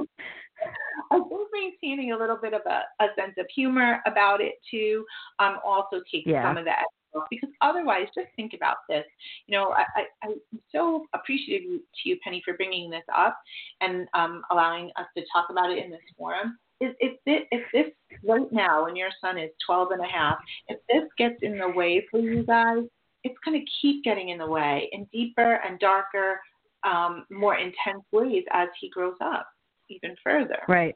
I 1.12 1.18
think 1.18 1.50
maintaining 1.54 2.12
a 2.12 2.18
little 2.18 2.38
bit 2.38 2.54
of 2.54 2.62
a, 2.66 3.04
a 3.04 3.08
sense 3.16 3.34
of 3.38 3.46
humor 3.54 4.02
about 4.06 4.42
it 4.42 4.56
too 4.70 5.06
um, 5.40 5.58
also 5.66 6.02
takes 6.12 6.28
yeah. 6.28 6.44
some 6.44 6.58
of 6.58 6.66
that 6.66 6.84
because 7.30 7.50
otherwise, 7.62 8.08
just 8.16 8.28
think 8.36 8.54
about 8.54 8.78
this. 8.88 9.06
You 9.48 9.58
know, 9.58 9.72
I, 9.72 9.84
I, 9.96 10.04
I'm 10.24 10.36
so 10.72 11.06
appreciative 11.14 11.80
to 11.80 12.10
you, 12.10 12.18
Penny, 12.24 12.42
for 12.44 12.56
bringing 12.56 12.90
this 12.90 13.04
up 13.16 13.40
and 13.82 14.08
um, 14.14 14.44
allowing 14.52 14.92
us 14.98 15.06
to 15.18 15.24
talk 15.32 15.48
about 15.50 15.72
it 15.72 15.84
in 15.84 15.92
this 15.92 16.00
forum. 16.18 16.58
Is 16.82 16.96
if 17.00 17.20
this, 17.26 17.42
if 17.52 17.64
this 17.74 18.20
right 18.24 18.52
now, 18.52 18.86
when 18.86 18.96
your 18.96 19.10
son 19.20 19.38
is 19.38 19.50
12 19.66 19.92
and 19.92 20.02
a 20.02 20.08
half, 20.08 20.38
if 20.70 20.80
this 20.88 21.10
gets 21.18 21.36
in 21.42 21.58
the 21.58 21.70
way 21.70 22.06
for 22.10 22.20
you 22.20 22.44
guys, 22.44 22.84
it's 23.24 23.38
going 23.44 23.60
to 23.60 23.72
keep 23.82 24.04
getting 24.04 24.30
in 24.30 24.38
the 24.38 24.48
way 24.48 24.90
in 24.94 25.06
deeper 25.12 25.60
and 25.68 25.78
darker, 25.80 26.40
um, 26.84 27.26
more 27.30 27.56
intense 27.56 28.04
ways 28.14 28.46
as 28.54 28.70
he 28.80 28.90
grows 28.90 29.18
up 29.22 29.48
even 29.90 30.16
further. 30.24 30.60
Right. 30.68 30.96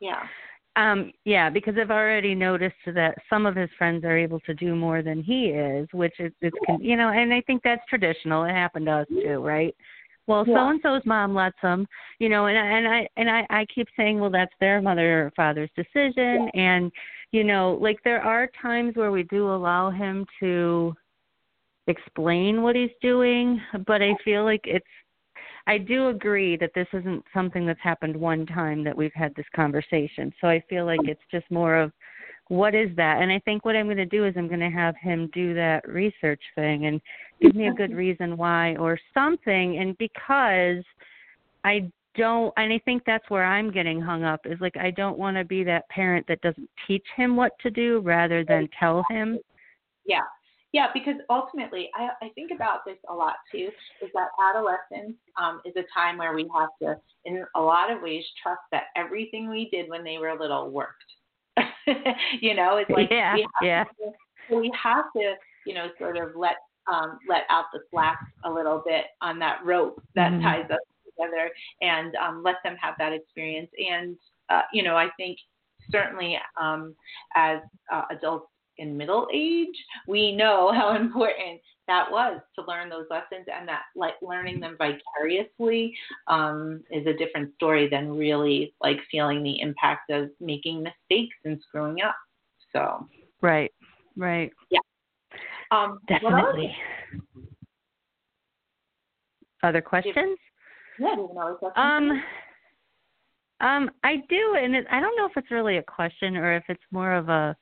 Yeah. 0.00 0.22
Um, 0.78 1.10
yeah, 1.24 1.50
because 1.50 1.74
I've 1.80 1.90
already 1.90 2.36
noticed 2.36 2.76
that 2.86 3.18
some 3.28 3.46
of 3.46 3.56
his 3.56 3.68
friends 3.76 4.04
are 4.04 4.16
able 4.16 4.38
to 4.40 4.54
do 4.54 4.76
more 4.76 5.02
than 5.02 5.24
he 5.24 5.46
is, 5.46 5.88
which 5.92 6.14
is 6.20 6.32
it's 6.40 6.56
you 6.78 6.96
know, 6.96 7.08
and 7.08 7.34
I 7.34 7.40
think 7.40 7.62
that's 7.64 7.82
traditional. 7.88 8.44
It 8.44 8.52
happened 8.52 8.86
to 8.86 8.92
us 8.92 9.08
too, 9.08 9.40
right? 9.40 9.74
Well, 10.28 10.44
so 10.46 10.68
and 10.68 10.78
so's 10.80 11.02
mom 11.04 11.34
lets 11.34 11.56
them, 11.62 11.84
you 12.20 12.28
know, 12.28 12.46
and 12.46 12.56
and 12.56 12.86
I 12.86 13.08
and 13.16 13.28
I 13.28 13.44
I 13.50 13.66
keep 13.74 13.88
saying, 13.96 14.20
well, 14.20 14.30
that's 14.30 14.52
their 14.60 14.80
mother 14.80 15.24
or 15.24 15.32
father's 15.34 15.70
decision, 15.74 16.48
yeah. 16.54 16.60
and 16.60 16.92
you 17.32 17.42
know, 17.42 17.76
like 17.80 17.98
there 18.04 18.22
are 18.22 18.48
times 18.62 18.94
where 18.94 19.10
we 19.10 19.24
do 19.24 19.48
allow 19.48 19.90
him 19.90 20.24
to 20.38 20.94
explain 21.88 22.62
what 22.62 22.76
he's 22.76 22.90
doing, 23.02 23.60
but 23.84 24.00
I 24.00 24.14
feel 24.24 24.44
like 24.44 24.60
it's 24.64 24.86
I 25.68 25.76
do 25.76 26.08
agree 26.08 26.56
that 26.56 26.72
this 26.74 26.88
isn't 26.94 27.22
something 27.34 27.66
that's 27.66 27.78
happened 27.82 28.16
one 28.16 28.46
time 28.46 28.82
that 28.84 28.96
we've 28.96 29.12
had 29.14 29.34
this 29.34 29.46
conversation. 29.54 30.32
So 30.40 30.48
I 30.48 30.64
feel 30.68 30.86
like 30.86 31.00
it's 31.04 31.20
just 31.30 31.48
more 31.50 31.76
of 31.76 31.92
what 32.48 32.74
is 32.74 32.88
that? 32.96 33.20
And 33.20 33.30
I 33.30 33.38
think 33.40 33.66
what 33.66 33.76
I'm 33.76 33.84
going 33.84 33.98
to 33.98 34.06
do 34.06 34.24
is 34.24 34.32
I'm 34.38 34.48
going 34.48 34.60
to 34.60 34.70
have 34.70 34.96
him 34.96 35.30
do 35.34 35.52
that 35.54 35.86
research 35.86 36.40
thing 36.54 36.86
and 36.86 37.02
give 37.42 37.54
me 37.54 37.68
a 37.68 37.74
good 37.74 37.94
reason 37.94 38.38
why 38.38 38.76
or 38.76 38.98
something. 39.12 39.76
And 39.78 39.96
because 39.98 40.82
I 41.64 41.92
don't, 42.16 42.50
and 42.56 42.72
I 42.72 42.80
think 42.86 43.02
that's 43.04 43.28
where 43.28 43.44
I'm 43.44 43.70
getting 43.70 44.00
hung 44.00 44.24
up 44.24 44.40
is 44.46 44.58
like 44.62 44.78
I 44.78 44.90
don't 44.90 45.18
want 45.18 45.36
to 45.36 45.44
be 45.44 45.64
that 45.64 45.86
parent 45.90 46.26
that 46.28 46.40
doesn't 46.40 46.70
teach 46.86 47.04
him 47.14 47.36
what 47.36 47.52
to 47.60 47.70
do 47.70 48.00
rather 48.00 48.42
than 48.42 48.70
tell 48.80 49.04
him. 49.10 49.38
Yeah. 50.06 50.22
Yeah, 50.72 50.88
because 50.92 51.14
ultimately, 51.30 51.88
I, 51.94 52.10
I 52.26 52.28
think 52.34 52.50
about 52.54 52.80
this 52.84 52.98
a 53.08 53.14
lot 53.14 53.36
too. 53.50 53.70
Is 54.02 54.10
that 54.14 54.28
adolescence 54.50 55.16
um, 55.40 55.62
is 55.64 55.74
a 55.76 55.84
time 55.98 56.18
where 56.18 56.34
we 56.34 56.48
have 56.54 56.68
to, 56.82 57.00
in 57.24 57.42
a 57.56 57.60
lot 57.60 57.90
of 57.90 58.02
ways, 58.02 58.24
trust 58.42 58.60
that 58.72 58.84
everything 58.94 59.48
we 59.48 59.70
did 59.70 59.88
when 59.88 60.04
they 60.04 60.18
were 60.18 60.38
little 60.38 60.70
worked. 60.70 60.92
you 62.40 62.54
know, 62.54 62.76
it's 62.76 62.90
like 62.90 63.08
yeah, 63.10 63.34
we 63.34 63.40
have 63.40 63.62
yeah. 63.62 63.84
To, 63.84 64.56
we 64.56 64.70
have 64.80 65.06
to, 65.16 65.34
you 65.64 65.74
know, 65.74 65.88
sort 65.98 66.18
of 66.18 66.36
let 66.36 66.56
um, 66.92 67.18
let 67.28 67.42
out 67.48 67.64
the 67.72 67.80
slack 67.90 68.18
a 68.44 68.50
little 68.50 68.82
bit 68.84 69.06
on 69.22 69.38
that 69.38 69.60
rope 69.64 70.02
that 70.14 70.32
mm-hmm. 70.32 70.42
ties 70.42 70.70
us 70.70 70.78
together, 71.06 71.50
and 71.80 72.14
um, 72.16 72.42
let 72.44 72.56
them 72.62 72.76
have 72.80 72.94
that 72.98 73.14
experience. 73.14 73.70
And 73.78 74.16
uh, 74.50 74.62
you 74.72 74.82
know, 74.82 74.96
I 74.96 75.08
think 75.16 75.38
certainly 75.90 76.38
um, 76.60 76.94
as 77.34 77.60
uh, 77.90 78.02
adults 78.10 78.48
in 78.78 78.96
middle 78.96 79.28
age, 79.32 79.74
we 80.06 80.34
know 80.34 80.72
how 80.74 80.96
important 80.96 81.60
that 81.86 82.10
was 82.10 82.40
to 82.54 82.64
learn 82.66 82.90
those 82.90 83.06
lessons 83.10 83.46
and 83.52 83.66
that 83.66 83.82
like 83.96 84.14
learning 84.20 84.60
them 84.60 84.76
vicariously 84.76 85.94
um, 86.26 86.82
is 86.90 87.06
a 87.06 87.14
different 87.14 87.54
story 87.54 87.88
than 87.88 88.16
really 88.16 88.74
like 88.82 88.98
feeling 89.10 89.42
the 89.42 89.60
impact 89.60 90.10
of 90.10 90.28
making 90.38 90.82
mistakes 90.82 91.34
and 91.44 91.58
screwing 91.66 92.02
up. 92.02 92.14
So 92.72 93.08
right, 93.40 93.72
right, 94.16 94.52
yeah, 94.70 94.80
um, 95.70 95.98
definitely. 96.08 96.74
Other 99.62 99.80
questions? 99.80 100.38
Yeah, 101.00 101.14
do 101.16 101.22
you 101.22 101.34
know 101.34 101.56
questions? 101.58 101.72
Um. 101.76 102.22
Um, 103.60 103.90
I 104.04 104.22
do, 104.28 104.54
and 104.56 104.76
it, 104.76 104.86
I 104.88 105.00
don't 105.00 105.16
know 105.16 105.26
if 105.26 105.32
it's 105.36 105.50
really 105.50 105.78
a 105.78 105.82
question 105.82 106.36
or 106.36 106.54
if 106.54 106.62
it's 106.68 106.80
more 106.92 107.12
of 107.12 107.28
a 107.28 107.56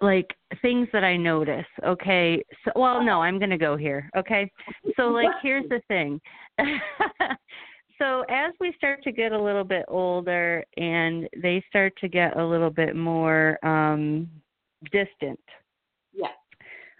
like 0.00 0.28
things 0.62 0.88
that 0.92 1.04
I 1.04 1.16
notice. 1.16 1.66
Okay. 1.84 2.42
So 2.64 2.72
well 2.76 3.02
no, 3.02 3.22
I'm 3.22 3.38
gonna 3.38 3.58
go 3.58 3.76
here. 3.76 4.10
Okay. 4.16 4.50
So 4.96 5.08
like 5.08 5.30
here's 5.42 5.68
the 5.68 5.80
thing. 5.88 6.20
so 7.98 8.24
as 8.28 8.52
we 8.60 8.72
start 8.76 9.02
to 9.04 9.12
get 9.12 9.32
a 9.32 9.40
little 9.40 9.64
bit 9.64 9.84
older 9.88 10.64
and 10.76 11.28
they 11.42 11.62
start 11.68 11.92
to 12.00 12.08
get 12.08 12.36
a 12.36 12.44
little 12.44 12.70
bit 12.70 12.96
more 12.96 13.58
um 13.64 14.28
distant. 14.92 15.40
Yeah. 16.12 16.28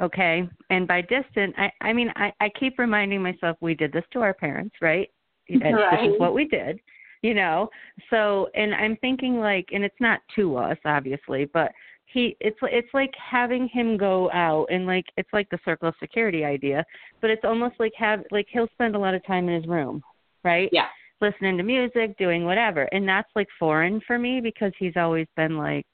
Okay. 0.01 0.49
And 0.71 0.87
by 0.87 1.03
distant 1.03 1.55
I, 1.59 1.71
I 1.81 1.93
mean 1.93 2.13
I, 2.17 2.33
I 2.41 2.51
keep 2.59 2.79
reminding 2.79 3.23
myself 3.23 3.57
we 3.61 3.75
did 3.75 3.93
this 3.93 4.05
to 4.13 4.21
our 4.21 4.35
parents, 4.35 4.75
right? 4.81 5.11
right. 5.51 6.01
This 6.03 6.15
is 6.15 6.21
what 6.21 6.35
we 6.35 6.47
did 6.47 6.81
you 7.23 7.35
know 7.35 7.69
so 8.09 8.49
and 8.55 8.75
i'm 8.75 8.97
thinking 8.97 9.39
like 9.39 9.67
and 9.73 9.85
it's 9.85 10.01
not 10.01 10.21
to 10.35 10.57
us 10.57 10.79
obviously 10.85 11.45
but 11.53 11.71
he 12.13 12.37
it's 12.41 12.59
it's 12.63 12.93
like 12.93 13.13
having 13.15 13.69
him 13.69 13.97
go 13.97 14.31
out 14.33 14.67
and 14.71 14.87
like 14.87 15.07
it's 15.17 15.33
like 15.33 15.49
the 15.51 15.59
circle 15.65 15.89
of 15.89 15.95
security 16.01 16.45
idea 16.45 16.85
but 17.21 17.31
it's 17.31 17.45
almost 17.45 17.75
like 17.79 17.93
have 17.97 18.23
like 18.31 18.47
he'll 18.51 18.69
spend 18.75 18.95
a 18.95 18.99
lot 18.99 19.15
of 19.15 19.25
time 19.27 19.49
in 19.49 19.55
his 19.55 19.67
room 19.67 20.03
right? 20.45 20.69
Yeah. 20.73 20.87
Listening 21.21 21.57
to 21.59 21.63
music 21.63 22.17
doing 22.19 22.45
whatever. 22.45 22.83
And 22.93 23.09
that's 23.09 23.29
like 23.37 23.49
foreign 23.59 24.01
for 24.07 24.19
me 24.19 24.41
because 24.41 24.73
he's 24.79 24.97
always 24.97 25.27
been 25.37 25.57
like 25.57 25.87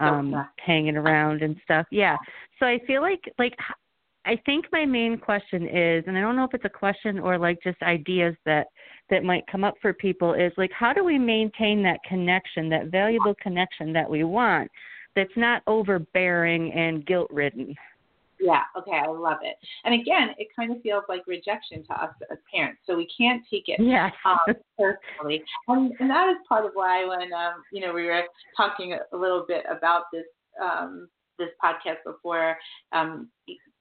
um 0.00 0.34
okay. 0.34 0.44
hanging 0.58 0.96
around 0.96 1.42
and 1.42 1.56
stuff. 1.64 1.86
Yeah. 1.90 2.16
So 2.58 2.66
i 2.66 2.78
feel 2.86 3.00
like 3.00 3.22
like 3.38 3.54
i 4.26 4.36
think 4.44 4.66
my 4.72 4.84
main 4.84 5.18
question 5.18 5.68
is 5.68 6.04
and 6.06 6.16
i 6.16 6.20
don't 6.20 6.34
know 6.34 6.44
if 6.44 6.54
it's 6.54 6.64
a 6.64 6.68
question 6.68 7.18
or 7.18 7.38
like 7.38 7.62
just 7.62 7.80
ideas 7.82 8.34
that 8.44 8.66
that 9.10 9.22
might 9.22 9.46
come 9.46 9.64
up 9.64 9.74
for 9.82 9.92
people 9.92 10.32
is 10.34 10.52
like 10.56 10.70
how 10.72 10.92
do 10.92 11.04
we 11.04 11.18
maintain 11.18 11.82
that 11.82 12.00
connection 12.08 12.68
that 12.70 12.86
valuable 12.86 13.34
connection 13.42 13.92
that 13.92 14.08
we 14.08 14.24
want 14.24 14.70
that's 15.14 15.36
not 15.36 15.62
overbearing 15.66 16.72
and 16.72 17.06
guilt 17.06 17.30
ridden. 17.30 17.74
Yeah, 18.40 18.62
okay, 18.76 18.98
I 19.02 19.06
love 19.06 19.38
it. 19.42 19.56
And 19.84 19.94
again, 19.94 20.34
it 20.38 20.48
kind 20.54 20.72
of 20.72 20.82
feels 20.82 21.04
like 21.08 21.22
rejection 21.26 21.84
to 21.84 21.92
us 21.94 22.10
as 22.30 22.38
parents, 22.52 22.80
so 22.86 22.96
we 22.96 23.08
can't 23.16 23.42
take 23.50 23.68
it 23.68 23.80
yes. 23.80 24.12
um, 24.24 24.54
personally. 24.78 25.42
And, 25.68 25.92
and 26.00 26.10
that 26.10 26.28
is 26.30 26.36
part 26.48 26.66
of 26.66 26.72
why 26.74 27.06
when 27.06 27.32
um, 27.32 27.62
you 27.72 27.80
know 27.80 27.94
we 27.94 28.06
were 28.06 28.22
talking 28.56 28.98
a 29.12 29.16
little 29.16 29.44
bit 29.46 29.64
about 29.70 30.04
this 30.12 30.26
um, 30.62 31.08
this 31.38 31.48
podcast 31.62 32.04
before 32.04 32.56
um, 32.92 33.28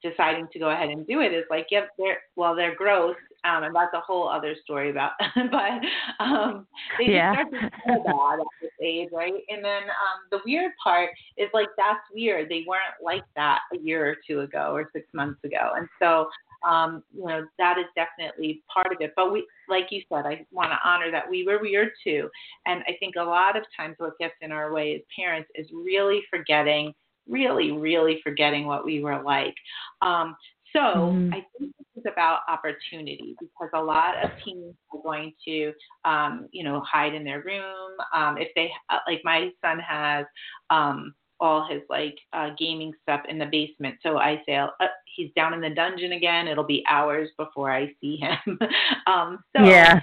deciding 0.03 0.47
to 0.53 0.59
go 0.59 0.69
ahead 0.69 0.89
and 0.89 1.07
do 1.07 1.21
it 1.21 1.33
is 1.33 1.45
like, 1.49 1.67
yep, 1.71 1.89
they're 1.97 2.17
well, 2.35 2.55
they're 2.55 2.75
gross, 2.75 3.15
um, 3.45 3.63
and 3.63 3.75
that's 3.75 3.93
a 3.93 3.99
whole 3.99 4.27
other 4.27 4.55
story 4.63 4.89
about. 4.89 5.11
but 5.35 6.23
um, 6.23 6.67
they 6.99 7.13
yeah. 7.13 7.35
just 7.35 7.49
start 7.49 7.73
to 7.73 7.79
feel 7.85 8.03
bad 8.05 8.39
at 8.39 8.47
this 8.61 8.71
age, 8.81 9.09
right? 9.11 9.33
And 9.49 9.63
then 9.63 9.83
um, 9.83 10.19
the 10.31 10.39
weird 10.45 10.71
part 10.83 11.09
is 11.37 11.49
like 11.53 11.67
that's 11.77 12.01
weird. 12.13 12.49
They 12.49 12.63
weren't 12.67 13.01
like 13.03 13.23
that 13.35 13.59
a 13.73 13.77
year 13.77 14.05
or 14.09 14.15
two 14.27 14.41
ago 14.41 14.71
or 14.73 14.89
six 14.93 15.07
months 15.13 15.43
ago, 15.43 15.73
and 15.75 15.87
so 15.99 16.27
um, 16.67 17.03
you 17.15 17.25
know 17.25 17.45
that 17.57 17.77
is 17.77 17.85
definitely 17.95 18.63
part 18.71 18.93
of 18.93 19.01
it. 19.01 19.13
But 19.15 19.31
we, 19.31 19.45
like 19.69 19.87
you 19.91 20.01
said, 20.09 20.25
I 20.25 20.45
want 20.51 20.71
to 20.71 20.77
honor 20.87 21.11
that 21.11 21.29
we 21.29 21.45
were 21.45 21.59
weird 21.61 21.89
too, 22.03 22.29
and 22.65 22.83
I 22.87 22.93
think 22.99 23.15
a 23.17 23.23
lot 23.23 23.57
of 23.57 23.63
times 23.75 23.95
what 23.97 24.17
gets 24.19 24.35
in 24.41 24.51
our 24.51 24.73
way 24.73 24.95
as 24.95 25.01
parents 25.15 25.49
is 25.55 25.67
really 25.73 26.21
forgetting 26.29 26.93
really, 27.27 27.71
really 27.71 28.19
forgetting 28.23 28.65
what 28.65 28.85
we 28.85 29.01
were 29.01 29.21
like. 29.21 29.55
Um, 30.01 30.35
so 30.73 30.79
mm-hmm. 30.79 31.33
I 31.33 31.45
think 31.57 31.73
this 31.77 32.03
is 32.03 32.11
about 32.11 32.39
opportunity 32.47 33.35
because 33.39 33.69
a 33.73 33.81
lot 33.81 34.23
of 34.23 34.31
teens 34.43 34.75
are 34.93 35.01
going 35.01 35.33
to, 35.45 35.71
um, 36.03 36.47
you 36.51 36.63
know, 36.63 36.81
hide 36.81 37.13
in 37.13 37.23
their 37.23 37.43
room. 37.43 37.91
Um, 38.13 38.37
if 38.37 38.49
they, 38.55 38.71
uh, 38.89 38.99
like 39.07 39.21
my 39.23 39.51
son 39.63 39.79
has 39.79 40.25
um, 40.69 41.13
all 41.39 41.67
his 41.69 41.81
like 41.89 42.17
uh, 42.33 42.49
gaming 42.57 42.93
stuff 43.03 43.21
in 43.29 43.37
the 43.37 43.45
basement. 43.45 43.95
So 44.01 44.17
I 44.17 44.41
say, 44.47 44.55
uh, 44.55 44.69
he's 45.15 45.31
down 45.35 45.53
in 45.53 45.61
the 45.61 45.69
dungeon 45.69 46.13
again. 46.13 46.47
It'll 46.47 46.63
be 46.63 46.83
hours 46.89 47.29
before 47.37 47.71
I 47.71 47.93
see 48.01 48.17
him. 48.17 48.57
um, 49.07 49.43
so 49.55 49.63
yeah. 49.63 50.01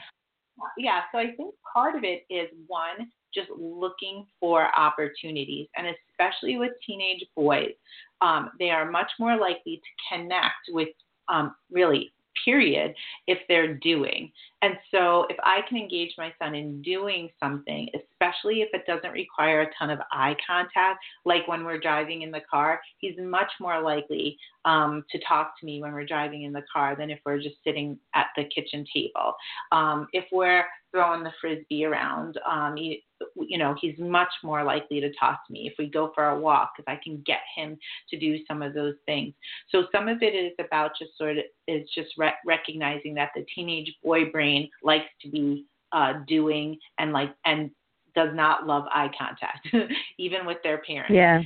Yeah. 0.76 1.00
So 1.12 1.18
I 1.18 1.32
think 1.36 1.54
part 1.72 1.96
of 1.96 2.04
it 2.04 2.24
is 2.30 2.48
one, 2.66 3.08
just 3.34 3.50
looking 3.50 4.26
for 4.38 4.68
opportunities. 4.76 5.68
And 5.76 5.86
especially 6.10 6.56
with 6.56 6.72
teenage 6.86 7.24
boys, 7.36 7.72
um, 8.20 8.50
they 8.58 8.70
are 8.70 8.90
much 8.90 9.10
more 9.18 9.36
likely 9.36 9.76
to 9.76 10.16
connect 10.16 10.68
with 10.70 10.88
um, 11.28 11.54
really 11.70 12.12
period 12.44 12.94
if 13.26 13.38
they're 13.48 13.74
doing. 13.74 14.30
And 14.62 14.74
so 14.90 15.26
if 15.30 15.36
I 15.42 15.60
can 15.68 15.78
engage 15.78 16.12
my 16.18 16.32
son 16.38 16.54
in 16.54 16.82
doing 16.82 17.30
something, 17.40 17.88
especially 17.94 18.62
if 18.62 18.68
it 18.72 18.86
doesn't 18.86 19.12
require 19.12 19.62
a 19.62 19.70
ton 19.78 19.90
of 19.90 19.98
eye 20.12 20.36
contact, 20.46 21.00
like 21.24 21.46
when 21.48 21.64
we're 21.64 21.80
driving 21.80 22.22
in 22.22 22.30
the 22.30 22.42
car, 22.50 22.80
he's 22.98 23.14
much 23.18 23.50
more 23.60 23.80
likely 23.80 24.36
um, 24.64 25.04
to 25.10 25.18
talk 25.26 25.58
to 25.60 25.66
me 25.66 25.80
when 25.80 25.92
we're 25.92 26.06
driving 26.06 26.42
in 26.42 26.52
the 26.52 26.64
car 26.72 26.94
than 26.96 27.10
if 27.10 27.18
we're 27.24 27.40
just 27.40 27.56
sitting 27.64 27.98
at 28.14 28.26
the 28.36 28.44
kitchen 28.44 28.84
table. 28.92 29.34
Um, 29.72 30.08
if 30.12 30.24
we're 30.32 30.64
throwing 30.90 31.22
the 31.22 31.32
frisbee 31.40 31.84
around, 31.84 32.38
um, 32.48 32.76
you 33.36 33.58
know, 33.58 33.74
he's 33.80 33.98
much 33.98 34.32
more 34.42 34.64
likely 34.64 35.00
to 35.00 35.12
talk 35.18 35.46
to 35.46 35.52
me. 35.52 35.66
If 35.66 35.74
we 35.78 35.88
go 35.88 36.12
for 36.14 36.28
a 36.28 36.38
walk, 36.38 36.72
if 36.78 36.84
I 36.88 36.98
can 37.02 37.22
get 37.26 37.40
him 37.54 37.78
to 38.10 38.18
do 38.18 38.38
some 38.46 38.62
of 38.62 38.74
those 38.74 38.94
things. 39.06 39.34
So 39.70 39.84
some 39.92 40.08
of 40.08 40.22
it 40.22 40.34
is 40.34 40.52
about 40.58 40.92
just 40.98 41.16
sort 41.16 41.38
of 41.38 41.44
is 41.66 41.88
just 41.94 42.10
re- 42.16 42.32
recognizing 42.46 43.14
that 43.14 43.30
the 43.34 43.44
teenage 43.54 43.92
boy 44.02 44.30
brain 44.30 44.68
likes 44.82 45.10
to 45.22 45.30
be 45.30 45.66
uh, 45.92 46.14
doing 46.26 46.78
and 46.98 47.12
like 47.12 47.34
and 47.44 47.70
does 48.14 48.30
not 48.34 48.66
love 48.66 48.84
eye 48.90 49.10
contact, 49.16 49.68
even 50.18 50.46
with 50.46 50.58
their 50.62 50.78
parents. 50.78 51.14
Yeah. 51.14 51.42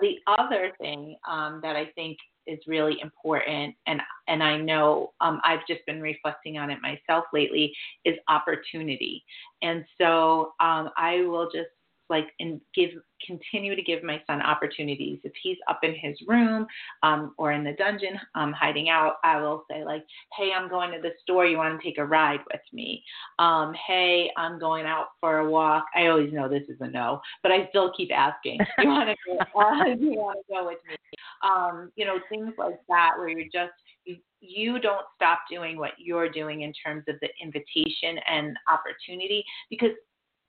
The 0.00 0.16
other 0.26 0.72
thing 0.80 1.16
um, 1.28 1.60
that 1.62 1.76
I 1.76 1.86
think 1.94 2.18
is 2.46 2.58
really 2.66 2.98
important 3.00 3.74
and 3.86 4.00
and 4.28 4.42
I 4.42 4.56
know 4.56 5.12
um, 5.20 5.40
I've 5.44 5.66
just 5.68 5.84
been 5.86 6.00
reflecting 6.00 6.58
on 6.58 6.70
it 6.70 6.78
myself 6.82 7.24
lately 7.32 7.72
is 8.04 8.14
opportunity. 8.28 9.24
And 9.62 9.84
so 10.00 10.52
um, 10.60 10.90
I 10.96 11.22
will 11.26 11.48
just 11.52 11.68
like 12.08 12.28
and 12.40 12.60
give 12.74 12.90
continue 13.26 13.74
to 13.74 13.82
give 13.82 14.02
my 14.02 14.20
son 14.26 14.42
opportunities. 14.42 15.18
If 15.24 15.32
he's 15.42 15.56
up 15.68 15.80
in 15.82 15.94
his 15.94 16.16
room 16.26 16.66
um, 17.02 17.34
or 17.38 17.52
in 17.52 17.64
the 17.64 17.72
dungeon 17.72 18.18
um, 18.34 18.52
hiding 18.52 18.88
out, 18.88 19.14
I 19.24 19.40
will 19.40 19.64
say 19.70 19.84
like, 19.84 20.04
"Hey, 20.36 20.50
I'm 20.56 20.68
going 20.68 20.92
to 20.92 21.00
the 21.00 21.12
store. 21.22 21.46
You 21.46 21.56
want 21.56 21.80
to 21.80 21.84
take 21.86 21.98
a 21.98 22.04
ride 22.04 22.40
with 22.52 22.60
me? 22.72 23.02
Um, 23.38 23.74
hey, 23.86 24.30
I'm 24.36 24.58
going 24.58 24.86
out 24.86 25.08
for 25.20 25.38
a 25.38 25.50
walk." 25.50 25.84
I 25.94 26.06
always 26.06 26.32
know 26.32 26.48
this 26.48 26.68
is 26.68 26.76
a 26.80 26.88
no, 26.88 27.20
but 27.42 27.52
I 27.52 27.68
still 27.70 27.92
keep 27.96 28.10
asking. 28.12 28.58
You 28.78 28.88
want 28.88 29.08
to 29.08 29.16
go? 29.26 29.38
Uh, 29.56 29.86
you 29.98 30.12
want 30.12 30.38
to 30.46 30.54
go 30.54 30.66
with 30.66 30.78
me? 30.86 30.96
Um, 31.42 31.90
you 31.96 32.04
know, 32.04 32.18
things 32.28 32.52
like 32.58 32.78
that 32.88 33.12
where 33.16 33.28
you're 33.28 33.48
just 33.52 33.72
you, 34.04 34.16
you 34.40 34.78
don't 34.78 35.04
stop 35.14 35.40
doing 35.50 35.78
what 35.78 35.92
you're 35.98 36.28
doing 36.28 36.62
in 36.62 36.72
terms 36.72 37.04
of 37.08 37.16
the 37.20 37.28
invitation 37.42 38.18
and 38.28 38.56
opportunity 38.68 39.44
because 39.70 39.90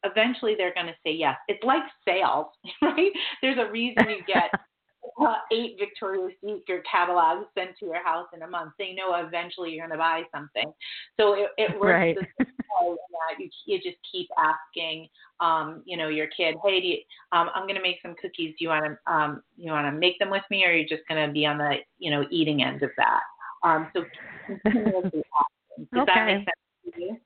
eventually 0.10 0.56
they're 0.58 0.74
going 0.74 0.88
to 0.88 0.96
say 1.06 1.14
yes. 1.14 1.36
It's 1.48 1.64
like 1.64 1.84
sales, 2.06 2.48
right? 2.82 3.12
There's 3.42 3.58
a 3.60 3.72
reason 3.72 4.10
you 4.10 4.24
get 4.26 4.52
uh, 5.22 5.36
eight 5.52 5.78
Victoria's 5.80 6.34
Secret 6.44 6.84
catalogs 6.90 7.46
sent 7.58 7.72
to 7.80 7.86
your 7.86 8.04
house 8.04 8.28
in 8.34 8.42
a 8.44 8.48
month. 8.48 8.74
They 8.78 8.94
know 8.94 9.16
eventually 9.16 9.72
you're 9.72 9.88
going 9.88 9.98
to 9.98 10.02
buy 10.02 10.24
something. 10.34 10.72
So 11.20 11.34
it, 11.34 11.50
it 11.58 11.80
works 11.80 11.92
right. 11.92 12.18
the 12.40 12.46
that 12.80 13.44
you, 13.44 13.50
you 13.66 13.78
just 13.78 13.98
keep 14.10 14.28
asking, 14.38 15.08
um, 15.40 15.82
you 15.86 15.98
know, 15.98 16.08
your 16.08 16.28
kid, 16.28 16.56
hey, 16.64 16.82
do 16.82 16.88
you, 16.88 16.98
um, 17.32 17.50
I'm 17.54 17.64
going 17.64 17.76
to 17.76 17.82
make 17.82 17.98
some 18.02 18.16
cookies. 18.22 18.54
Do 18.58 18.64
you 18.64 18.70
want 18.70 18.86
to, 18.86 19.12
um, 19.12 19.42
you 19.58 19.72
want 19.72 19.88
to 19.88 19.98
make 19.98 20.20
them 20.20 20.30
with 20.30 20.44
me, 20.50 20.64
or 20.66 20.70
are 20.70 20.76
you 20.76 20.88
just 20.88 21.04
going 21.08 21.26
to 21.26 21.34
be 21.34 21.46
on 21.46 21.58
the, 21.58 21.76
you 21.98 22.12
know, 22.12 22.26
eating 22.30 22.64
end 22.64 22.84
of 22.84 22.92
that? 22.98 23.22
Um, 23.64 23.88
so 23.94 24.06
continuously 24.46 25.24
asking. 25.40 25.88
Does 25.94 26.02
okay. 26.02 26.12
that 26.14 26.26
make 26.26 26.38
sense 26.38 26.96
to 26.96 27.02
you? 27.02 27.18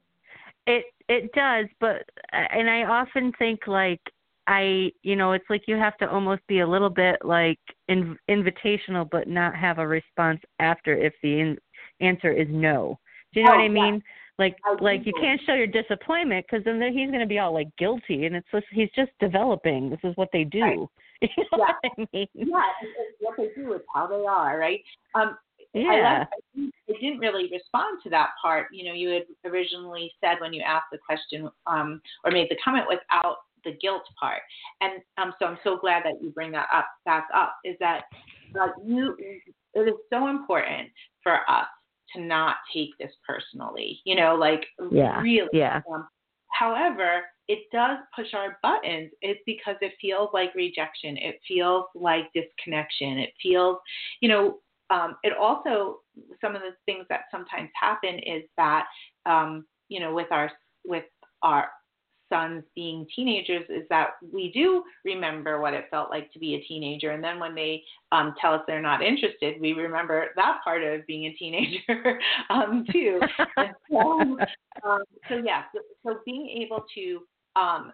It 0.67 0.85
it 1.09 1.31
does, 1.33 1.65
but 1.79 2.03
and 2.31 2.69
I 2.69 2.83
often 2.83 3.31
think 3.37 3.67
like 3.67 4.01
I 4.47 4.91
you 5.03 5.15
know 5.15 5.33
it's 5.33 5.49
like 5.49 5.63
you 5.67 5.75
have 5.75 5.97
to 5.97 6.09
almost 6.09 6.41
be 6.47 6.59
a 6.59 6.67
little 6.67 6.89
bit 6.89 7.17
like 7.23 7.59
in, 7.87 8.17
invitational, 8.29 9.07
but 9.09 9.27
not 9.27 9.55
have 9.55 9.79
a 9.79 9.87
response 9.87 10.39
after 10.59 10.95
if 10.95 11.13
the 11.21 11.39
in, 11.39 11.57
answer 11.99 12.31
is 12.31 12.47
no. 12.49 12.99
Do 13.33 13.39
you 13.39 13.45
know 13.45 13.53
oh, 13.53 13.57
what 13.57 13.63
I 13.63 13.69
mean? 13.69 13.95
Yeah. 13.95 14.01
like 14.39 14.55
like 14.81 15.05
you 15.05 15.13
can't 15.19 15.41
show 15.45 15.53
your 15.53 15.67
disappointment 15.67 16.45
because 16.49 16.63
then 16.65 16.81
he's 16.93 17.09
going 17.09 17.21
to 17.21 17.25
be 17.25 17.39
all 17.39 17.53
like 17.53 17.69
guilty 17.77 18.25
and 18.25 18.35
it's 18.35 18.47
just 18.51 18.65
he's 18.71 18.89
just 18.95 19.11
developing 19.19 19.89
this 19.89 19.99
is 20.03 20.15
what 20.15 20.29
they 20.33 20.43
do 20.43 20.61
right. 20.61 20.79
you 21.21 21.43
know 21.51 21.57
yeah. 21.59 21.65
what 21.65 21.75
I 21.85 22.07
mean? 22.13 22.27
yeah 22.33 22.63
it's 22.81 23.17
what 23.19 23.37
they 23.37 23.49
do 23.55 23.73
it's 23.73 23.85
how 23.93 24.07
they 24.07 24.25
are 24.25 24.57
right 24.57 24.81
um 25.15 25.37
yeah. 25.73 26.25
I, 26.57 26.69
I 26.89 26.93
didn't 26.99 27.19
really 27.19 27.49
respond 27.51 27.99
to 28.03 28.09
that 28.09 28.29
part. 28.41 28.67
You 28.71 28.85
know, 28.85 28.93
you 28.93 29.09
had 29.09 29.23
originally 29.49 30.11
said 30.19 30.37
when 30.39 30.53
you 30.53 30.61
asked 30.61 30.87
the 30.91 30.97
question 30.97 31.49
um, 31.67 32.01
or 32.25 32.31
made 32.31 32.49
the 32.49 32.57
comment 32.63 32.85
without 32.89 33.37
the 33.63 33.77
guilt 33.81 34.03
part, 34.19 34.41
and 34.81 35.01
um, 35.17 35.33
so 35.39 35.45
I'm 35.45 35.57
so 35.63 35.77
glad 35.77 36.03
that 36.03 36.21
you 36.21 36.31
bring 36.31 36.51
that 36.51 36.67
up 36.73 36.87
back 37.05 37.27
up. 37.33 37.55
Is 37.63 37.77
that 37.79 38.03
uh, 38.59 38.67
you? 38.83 39.15
It 39.73 39.79
is 39.87 39.93
so 40.11 40.27
important 40.27 40.89
for 41.23 41.39
us 41.49 41.67
to 42.15 42.21
not 42.21 42.57
take 42.73 42.89
this 42.99 43.11
personally. 43.25 44.01
You 44.03 44.15
know, 44.15 44.35
like 44.35 44.65
yeah. 44.91 45.21
really. 45.21 45.49
Yeah. 45.53 45.81
Um, 45.93 46.07
however, 46.49 47.21
it 47.47 47.59
does 47.71 47.97
push 48.15 48.33
our 48.33 48.57
buttons. 48.63 49.11
It's 49.21 49.41
because 49.45 49.75
it 49.81 49.93
feels 50.01 50.29
like 50.33 50.55
rejection. 50.55 51.17
It 51.17 51.39
feels 51.47 51.85
like 51.95 52.31
disconnection. 52.33 53.19
It 53.19 53.33
feels, 53.41 53.77
you 54.21 54.29
know, 54.29 54.59
um, 54.91 55.15
it 55.23 55.33
also 55.37 55.99
some 56.41 56.55
of 56.55 56.61
the 56.61 56.71
things 56.85 57.05
that 57.09 57.21
sometimes 57.31 57.69
happen 57.79 58.19
is 58.19 58.43
that 58.57 58.85
um, 59.25 59.65
you 59.89 59.99
know 59.99 60.13
with 60.13 60.31
our 60.31 60.51
with 60.85 61.05
our 61.41 61.69
sons 62.31 62.63
being 62.75 63.05
teenagers 63.13 63.63
is 63.69 63.83
that 63.89 64.11
we 64.31 64.51
do 64.53 64.83
remember 65.03 65.59
what 65.59 65.73
it 65.73 65.85
felt 65.91 66.09
like 66.09 66.31
to 66.31 66.39
be 66.39 66.55
a 66.55 66.61
teenager. 66.61 67.11
And 67.11 67.23
then 67.23 67.39
when 67.39 67.53
they 67.53 67.83
um, 68.11 68.33
tell 68.39 68.53
us 68.53 68.61
they're 68.67 68.81
not 68.81 69.03
interested 69.03 69.59
we 69.59 69.73
remember 69.73 70.27
that 70.37 70.59
part 70.63 70.83
of 70.83 71.05
being 71.07 71.25
a 71.25 71.33
teenager 71.33 72.19
um, 72.49 72.85
too. 72.91 73.19
So, 73.37 73.97
um, 74.85 75.03
so 75.27 75.41
yeah 75.43 75.63
so, 75.73 75.81
so 76.05 76.19
being 76.25 76.63
able 76.63 76.85
to 76.95 77.21
um, 77.55 77.91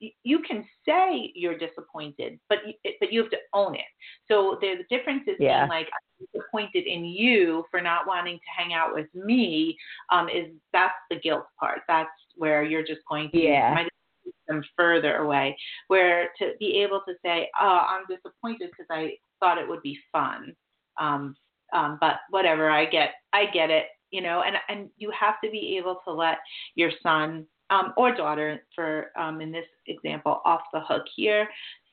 you 0.00 0.40
can 0.40 0.64
say 0.86 1.32
you're 1.34 1.58
disappointed, 1.58 2.38
but 2.48 2.58
you, 2.66 2.74
but 3.00 3.12
you 3.12 3.22
have 3.22 3.30
to 3.30 3.38
own 3.52 3.74
it. 3.74 3.82
So 4.28 4.58
the 4.60 4.84
difference 4.90 5.24
is 5.26 5.36
yeah. 5.38 5.60
being 5.60 5.68
like 5.70 5.86
I'm 5.86 6.26
disappointed 6.32 6.86
in 6.86 7.04
you 7.04 7.64
for 7.70 7.80
not 7.80 8.06
wanting 8.06 8.36
to 8.36 8.62
hang 8.62 8.72
out 8.72 8.94
with 8.94 9.06
me. 9.14 9.76
Um, 10.10 10.28
is 10.28 10.48
that's 10.72 10.94
the 11.10 11.18
guilt 11.18 11.44
part. 11.58 11.80
That's 11.88 12.10
where 12.36 12.62
you're 12.64 12.84
just 12.84 13.00
going 13.08 13.30
to 13.30 13.38
yeah. 13.38 13.84
them 14.48 14.62
further 14.76 15.16
away. 15.16 15.56
Where 15.88 16.30
to 16.38 16.52
be 16.58 16.82
able 16.82 17.02
to 17.08 17.14
say, 17.24 17.48
oh, 17.60 17.86
I'm 17.88 18.04
disappointed 18.08 18.70
because 18.70 18.86
I 18.90 19.14
thought 19.40 19.58
it 19.58 19.68
would 19.68 19.82
be 19.82 19.98
fun. 20.12 20.54
Um, 21.00 21.34
um, 21.72 21.98
but 22.00 22.16
whatever, 22.30 22.70
I 22.70 22.84
get, 22.84 23.14
I 23.32 23.46
get 23.46 23.70
it. 23.70 23.86
You 24.10 24.20
know, 24.20 24.44
and 24.46 24.54
and 24.68 24.90
you 24.96 25.10
have 25.10 25.40
to 25.42 25.50
be 25.50 25.76
able 25.76 25.98
to 26.06 26.12
let 26.12 26.38
your 26.76 26.92
son 27.02 27.46
um, 27.70 27.92
or 27.96 28.14
daughter, 28.14 28.62
for 28.74 29.10
um, 29.16 29.40
in 29.40 29.50
this 29.50 29.66
example, 29.86 30.40
off 30.44 30.62
the 30.72 30.80
hook 30.80 31.04
here. 31.14 31.48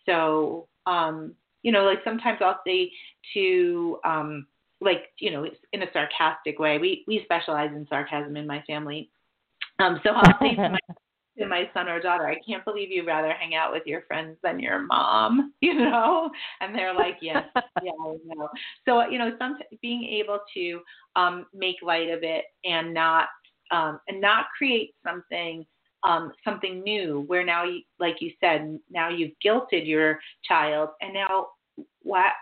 So, 0.05 0.67
um, 0.85 1.33
you 1.63 1.71
know, 1.71 1.83
like 1.83 1.99
sometimes 2.03 2.39
I'll 2.41 2.61
say 2.65 2.91
to, 3.33 3.99
um, 4.03 4.47
like, 4.79 5.09
you 5.19 5.31
know, 5.31 5.45
in 5.73 5.83
a 5.83 5.91
sarcastic 5.93 6.59
way. 6.59 6.77
We 6.77 7.03
we 7.07 7.21
specialize 7.23 7.71
in 7.71 7.85
sarcasm 7.87 8.35
in 8.35 8.47
my 8.47 8.63
family. 8.67 9.09
Um, 9.79 9.99
so 10.03 10.11
I'll 10.11 10.39
say 10.39 10.55
to 10.55 10.69
my 10.69 10.79
to 11.37 11.47
my 11.47 11.69
son 11.73 11.87
or 11.87 11.99
daughter, 11.99 12.27
I 12.27 12.37
can't 12.45 12.63
believe 12.65 12.91
you'd 12.91 13.07
rather 13.07 13.33
hang 13.33 13.55
out 13.55 13.71
with 13.71 13.83
your 13.85 14.01
friends 14.01 14.37
than 14.43 14.59
your 14.59 14.79
mom, 14.79 15.53
you 15.61 15.73
know? 15.73 16.29
And 16.59 16.75
they're 16.75 16.93
like, 16.93 17.17
yes, 17.21 17.43
yeah, 17.83 17.91
I 17.91 18.15
know. 18.25 18.49
So, 18.85 19.07
you 19.07 19.17
know, 19.17 19.31
some, 19.39 19.57
being 19.81 20.03
able 20.03 20.39
to 20.53 20.81
um, 21.15 21.45
make 21.53 21.77
light 21.81 22.09
of 22.09 22.23
it 22.23 22.45
and 22.65 22.93
not 22.93 23.27
um, 23.71 23.99
and 24.07 24.21
not 24.21 24.45
create 24.57 24.93
something 25.05 25.65
um, 26.03 26.31
something 26.43 26.81
new 26.81 27.23
where 27.27 27.45
now 27.45 27.63
you, 27.63 27.81
like 27.99 28.15
you 28.21 28.31
said 28.39 28.79
now 28.89 29.09
you've 29.09 29.33
guilted 29.45 29.85
your 29.85 30.19
child 30.43 30.89
and 30.99 31.13
now 31.13 31.49
what 32.01 32.33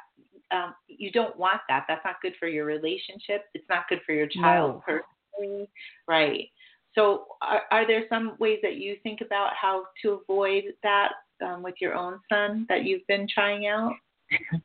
um, 0.52 0.74
you 0.88 1.12
don't 1.12 1.38
want 1.38 1.62
that. 1.68 1.86
That's 1.88 2.04
not 2.06 2.22
good 2.22 2.34
for 2.40 2.48
your 2.48 2.66
relationship. 2.66 3.46
It's 3.54 3.68
not 3.70 3.88
good 3.90 4.00
for 4.06 4.14
your 4.14 4.28
child 4.28 4.82
no. 4.88 5.04
personally. 5.38 5.70
Right. 6.08 6.50
So 6.96 7.26
are, 7.42 7.64
are 7.72 7.86
there 7.86 8.06
some 8.10 8.36
ways 8.40 8.60
that 8.64 8.78
you 8.78 8.98
think 9.04 9.22
about 9.22 9.52
how 9.60 9.86
to 10.02 10.22
avoid 10.22 10.64
that 10.84 11.12
um, 11.46 11.62
with 11.62 11.76
your 11.80 11.94
own 11.94 12.20
son 12.32 12.66
that 12.70 12.84
you've 12.84 13.06
been 13.08 13.28
trying 13.34 13.68
out? 13.68 13.94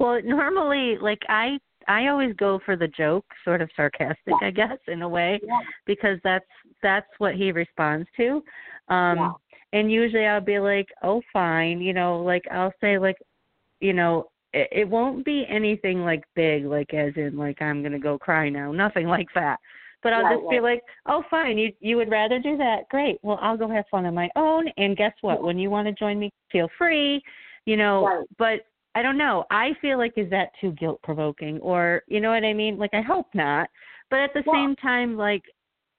Well 0.00 0.20
normally 0.24 0.98
like 1.00 1.22
i 1.28 1.56
I 1.88 2.08
always 2.08 2.34
go 2.36 2.60
for 2.64 2.76
the 2.76 2.88
joke, 2.88 3.24
sort 3.44 3.62
of 3.62 3.70
sarcastic, 3.74 4.34
I 4.42 4.50
guess, 4.50 4.78
in 4.86 5.02
a 5.02 5.08
way, 5.08 5.40
yeah. 5.42 5.60
because 5.86 6.18
that's 6.22 6.44
that's 6.82 7.08
what 7.18 7.34
he 7.34 7.50
responds 7.50 8.08
to. 8.16 8.42
Um 8.88 9.18
yeah. 9.18 9.32
and 9.72 9.90
usually 9.90 10.26
I'll 10.26 10.40
be 10.40 10.58
like, 10.58 10.88
"Oh, 11.02 11.22
fine," 11.32 11.80
you 11.80 11.92
know, 11.92 12.20
like 12.22 12.44
I'll 12.50 12.74
say 12.80 12.98
like, 12.98 13.16
you 13.80 13.92
know, 13.92 14.28
it, 14.52 14.68
it 14.70 14.88
won't 14.88 15.24
be 15.24 15.46
anything 15.48 16.04
like 16.04 16.24
big, 16.34 16.64
like 16.64 16.92
as 16.94 17.12
in 17.16 17.36
like 17.36 17.60
I'm 17.60 17.82
gonna 17.82 17.98
go 17.98 18.18
cry 18.18 18.48
now, 18.48 18.72
nothing 18.72 19.06
like 19.16 19.28
that. 19.34 19.58
But 20.02 20.12
I'll 20.12 20.36
just 20.36 20.48
be 20.48 20.60
like, 20.60 20.82
"Oh, 21.06 21.24
fine. 21.28 21.58
You 21.58 21.72
you 21.80 21.96
would 21.96 22.10
rather 22.10 22.38
do 22.38 22.56
that? 22.56 22.88
Great. 22.88 23.18
Well, 23.22 23.38
I'll 23.42 23.56
go 23.56 23.68
have 23.68 23.84
fun 23.90 24.06
on 24.06 24.14
my 24.14 24.30
own. 24.36 24.68
And 24.76 24.96
guess 24.96 25.12
what? 25.22 25.40
Yeah. 25.40 25.46
When 25.46 25.58
you 25.58 25.70
want 25.70 25.88
to 25.88 25.92
join 25.92 26.20
me, 26.20 26.30
feel 26.52 26.68
free. 26.78 27.20
You 27.66 27.76
know. 27.76 28.24
But 28.38 28.60
I 28.98 29.02
don't 29.02 29.16
know. 29.16 29.44
I 29.48 29.74
feel 29.80 29.96
like 29.96 30.14
is 30.16 30.28
that 30.30 30.48
too 30.60 30.72
guilt 30.72 30.98
provoking 31.04 31.60
or 31.60 32.02
you 32.08 32.18
know 32.20 32.30
what 32.30 32.42
I 32.44 32.52
mean? 32.52 32.78
Like 32.78 32.94
I 32.94 33.00
hope 33.00 33.28
not. 33.32 33.70
But 34.10 34.18
at 34.18 34.34
the 34.34 34.42
Well- 34.44 34.56
same 34.56 34.74
time 34.74 35.16
like 35.16 35.44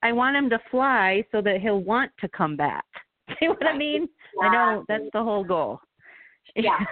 I 0.04 0.12
want 0.12 0.36
him 0.36 0.50
to 0.50 0.60
fly 0.70 1.24
so 1.32 1.42
that 1.42 1.62
he'll 1.62 1.80
want 1.80 2.12
to 2.20 2.28
come 2.28 2.58
back. 2.58 2.84
See 3.40 3.48
what 3.48 3.66
I 3.66 3.78
mean? 3.78 4.10
I 4.42 4.50
know 4.52 4.84
that's 4.90 5.10
the 5.14 5.24
whole 5.24 5.46
goal. 5.46 5.80
Yeah. 6.56 6.84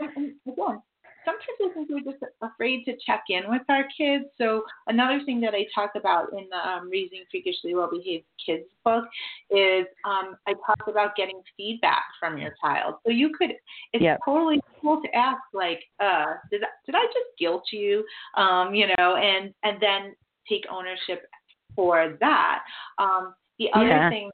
and 0.00 0.34
again, 0.46 0.82
sometimes 1.28 1.70
I 1.70 1.74
think 1.74 1.90
we're 1.90 2.12
just 2.12 2.24
afraid 2.42 2.84
to 2.84 2.92
check 3.04 3.24
in 3.28 3.42
with 3.48 3.62
our 3.68 3.84
kids. 3.96 4.24
So 4.38 4.62
another 4.86 5.20
thing 5.24 5.40
that 5.42 5.54
I 5.54 5.66
talk 5.74 5.92
about 5.94 6.32
in 6.32 6.48
the 6.50 6.56
um, 6.56 6.88
Raising 6.90 7.24
Freakishly 7.30 7.74
Well 7.74 7.90
Behaved 7.90 8.24
Kids 8.44 8.64
book 8.84 9.04
is 9.50 9.86
um, 10.04 10.36
I 10.46 10.54
talk 10.66 10.88
about 10.88 11.16
getting 11.16 11.40
feedback 11.56 12.04
from 12.18 12.38
your 12.38 12.54
child. 12.60 12.96
So 13.04 13.12
you 13.12 13.30
could, 13.36 13.50
it's 13.92 14.02
Yep. 14.02 14.20
totally 14.24 14.60
cool 14.80 15.02
to 15.02 15.16
ask 15.16 15.40
like, 15.52 15.80
uh, 16.00 16.34
did 16.50 16.62
I, 16.62 16.68
did 16.86 16.94
I 16.94 17.04
just 17.06 17.38
guilt 17.38 17.64
you? 17.72 18.04
Um, 18.36 18.74
you 18.74 18.86
know, 18.96 19.16
and 19.16 19.52
and 19.64 19.80
then 19.80 20.14
take 20.48 20.64
ownership 20.70 21.26
for 21.76 22.16
that. 22.20 22.60
Um, 22.98 23.34
the 23.58 23.68
other 23.74 23.86
Yeah. 23.86 24.08
thing 24.08 24.30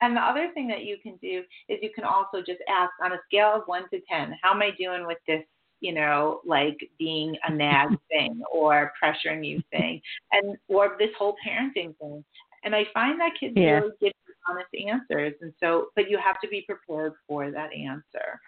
and 0.00 0.16
the 0.16 0.20
other 0.20 0.50
thing 0.54 0.68
that 0.68 0.84
you 0.84 0.96
can 1.02 1.16
do 1.22 1.42
is 1.68 1.78
you 1.82 1.90
can 1.94 2.04
also 2.04 2.38
just 2.38 2.60
ask 2.68 2.92
on 3.02 3.12
a 3.12 3.18
scale 3.26 3.52
of 3.54 3.62
one 3.66 3.88
to 3.90 4.00
10, 4.10 4.34
how 4.42 4.52
am 4.52 4.62
I 4.62 4.70
doing 4.78 5.06
with 5.06 5.18
this, 5.26 5.42
you 5.80 5.94
know, 5.94 6.40
like 6.44 6.76
being 6.98 7.36
a 7.46 7.52
nag 7.52 7.88
thing 8.10 8.40
or 8.52 8.92
pressuring 9.02 9.46
you 9.46 9.62
thing 9.70 10.00
and, 10.32 10.56
or 10.68 10.96
this 10.98 11.10
whole 11.18 11.36
parenting 11.46 11.96
thing. 11.98 12.24
And 12.64 12.74
I 12.74 12.84
find 12.92 13.20
that 13.20 13.32
kids 13.38 13.54
Yeah. 13.56 13.80
really 13.80 13.92
give 14.00 14.12
honest 14.48 14.68
answers. 14.74 15.34
And 15.40 15.52
so, 15.60 15.86
but 15.94 16.10
you 16.10 16.18
have 16.22 16.40
to 16.40 16.48
be 16.48 16.64
prepared 16.66 17.14
for 17.26 17.50
that 17.50 17.70
answer. 17.72 18.40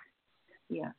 Yeah. 0.71 0.91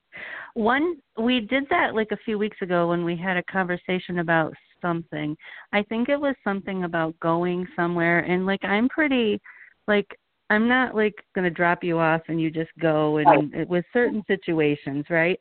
One 0.55 0.97
we 1.17 1.41
did 1.41 1.65
that 1.69 1.93
like 1.93 2.09
a 2.11 2.17
few 2.25 2.39
weeks 2.39 2.57
ago 2.61 2.89
when 2.89 3.05
we 3.05 3.15
had 3.15 3.37
a 3.37 3.43
conversation 3.43 4.19
about 4.19 4.53
something. 4.81 5.37
I 5.73 5.83
think 5.83 6.09
it 6.09 6.19
was 6.19 6.35
something 6.43 6.85
about 6.85 7.19
going 7.19 7.67
somewhere 7.75 8.19
and 8.19 8.45
like 8.45 8.63
I'm 8.63 8.89
pretty 8.89 9.39
like 9.87 10.07
I'm 10.49 10.67
not 10.67 10.95
like 10.95 11.15
going 11.35 11.45
to 11.45 11.49
drop 11.51 11.83
you 11.83 11.99
off 11.99 12.21
and 12.27 12.41
you 12.41 12.49
just 12.49 12.71
go 12.79 13.17
and 13.17 13.29
Right. 13.53 13.67
with 13.69 13.85
certain 13.93 14.23
situations, 14.27 15.05
right? 15.09 15.39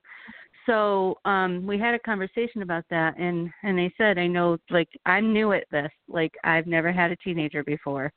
So, 0.67 1.19
um 1.25 1.67
we 1.67 1.79
had 1.79 1.95
a 1.95 1.99
conversation 1.99 2.61
about 2.63 2.85
that 2.91 3.17
and 3.19 3.51
and 3.63 3.79
they 3.79 3.93
said 3.97 4.19
I 4.19 4.27
know 4.27 4.59
like 4.71 4.89
I'm 5.07 5.33
new 5.33 5.53
at 5.53 5.65
this. 5.71 5.91
Like 6.09 6.33
I've 6.45 6.67
never 6.67 6.93
had 6.93 7.11
a 7.11 7.17
teenager 7.17 7.65
before 7.65 8.13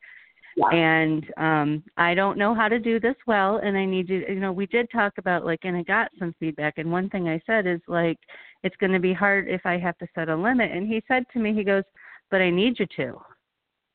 Yeah. 0.57 0.67
and 0.71 1.25
um 1.37 1.83
I 1.95 2.13
don't 2.13 2.37
know 2.37 2.53
how 2.53 2.67
to 2.67 2.77
do 2.77 2.99
this 2.99 3.15
well 3.25 3.57
and 3.63 3.77
I 3.77 3.85
need 3.85 4.07
to 4.07 4.29
you 4.33 4.39
know 4.41 4.51
we 4.51 4.65
did 4.65 4.89
talk 4.91 5.13
about 5.17 5.45
like 5.45 5.61
and 5.63 5.77
I 5.77 5.83
got 5.83 6.11
some 6.19 6.35
feedback 6.39 6.73
and 6.77 6.91
one 6.91 7.09
thing 7.09 7.29
I 7.29 7.41
said 7.45 7.65
is 7.67 7.79
like 7.87 8.17
it's 8.63 8.75
going 8.81 8.91
to 8.91 8.99
be 8.99 9.13
hard 9.13 9.47
if 9.47 9.65
I 9.65 9.77
have 9.77 9.97
to 9.99 10.07
set 10.13 10.27
a 10.27 10.35
limit 10.35 10.71
and 10.71 10.85
he 10.87 11.01
said 11.07 11.23
to 11.31 11.39
me 11.39 11.53
he 11.53 11.63
goes 11.63 11.83
but 12.31 12.41
I 12.41 12.49
need 12.49 12.79
you 12.79 12.87
to 12.97 13.21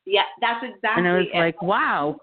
Yeah. 0.05 0.23
That's 0.41 0.63
exactly 0.63 1.03
and 1.03 1.07
I 1.07 1.13
was 1.15 1.27
it. 1.31 1.37
like 1.37 1.61
wow 1.61 2.17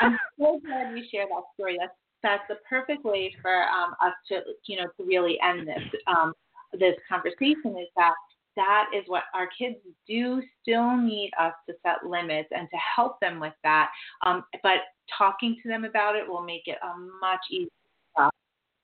I'm 0.00 0.18
so 0.38 0.60
glad 0.64 0.96
you 0.96 1.04
shared 1.10 1.28
that 1.30 1.44
story. 1.54 1.76
That's 1.78 1.92
that's 2.22 2.42
the 2.48 2.56
perfect 2.68 3.04
way 3.04 3.34
for 3.42 3.62
um, 3.64 3.94
us 4.04 4.14
to 4.28 4.40
you 4.66 4.76
know 4.76 4.86
to 4.98 5.04
really 5.04 5.38
end 5.42 5.68
this 5.68 6.00
um, 6.06 6.32
this 6.72 6.94
conversation. 7.08 7.76
Is 7.78 7.88
that 7.96 8.14
that 8.56 8.86
is 8.96 9.04
what 9.06 9.24
our 9.34 9.48
kids 9.58 9.76
do 10.08 10.42
still 10.62 10.96
need 10.96 11.30
us 11.38 11.52
to 11.68 11.74
set 11.82 12.08
limits 12.08 12.48
and 12.56 12.68
to 12.70 12.76
help 12.76 13.20
them 13.20 13.38
with 13.38 13.52
that. 13.62 13.90
Um, 14.24 14.44
but 14.62 14.78
talking 15.16 15.56
to 15.62 15.68
them 15.68 15.84
about 15.84 16.16
it 16.16 16.26
will 16.26 16.42
make 16.42 16.62
it 16.66 16.78
a 16.82 16.98
much 17.20 17.40
easier. 17.50 17.68
process. 18.14 18.32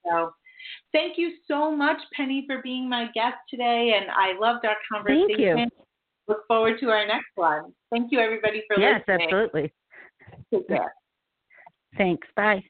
So. 0.06 0.32
Thank 0.92 1.18
you 1.18 1.32
so 1.48 1.74
much, 1.74 1.96
Penny, 2.14 2.44
for 2.46 2.62
being 2.62 2.88
my 2.88 3.06
guest 3.14 3.34
today, 3.50 3.94
and 4.00 4.08
I 4.12 4.38
loved 4.38 4.64
our 4.64 4.76
conversation. 4.90 5.56
Thank 5.56 5.72
you. 5.72 5.84
look 6.28 6.46
forward 6.46 6.78
to 6.78 6.88
our 6.88 7.04
next 7.04 7.30
one. 7.34 7.72
Thank 7.90 8.12
you, 8.12 8.20
everybody, 8.20 8.62
for 8.68 8.80
yes, 8.80 9.02
listening. 9.08 9.26
Yes, 9.28 9.32
absolutely. 9.32 9.72
Take 10.52 10.68
care. 10.68 10.94
Thanks. 11.96 12.26
Bye. 12.36 12.64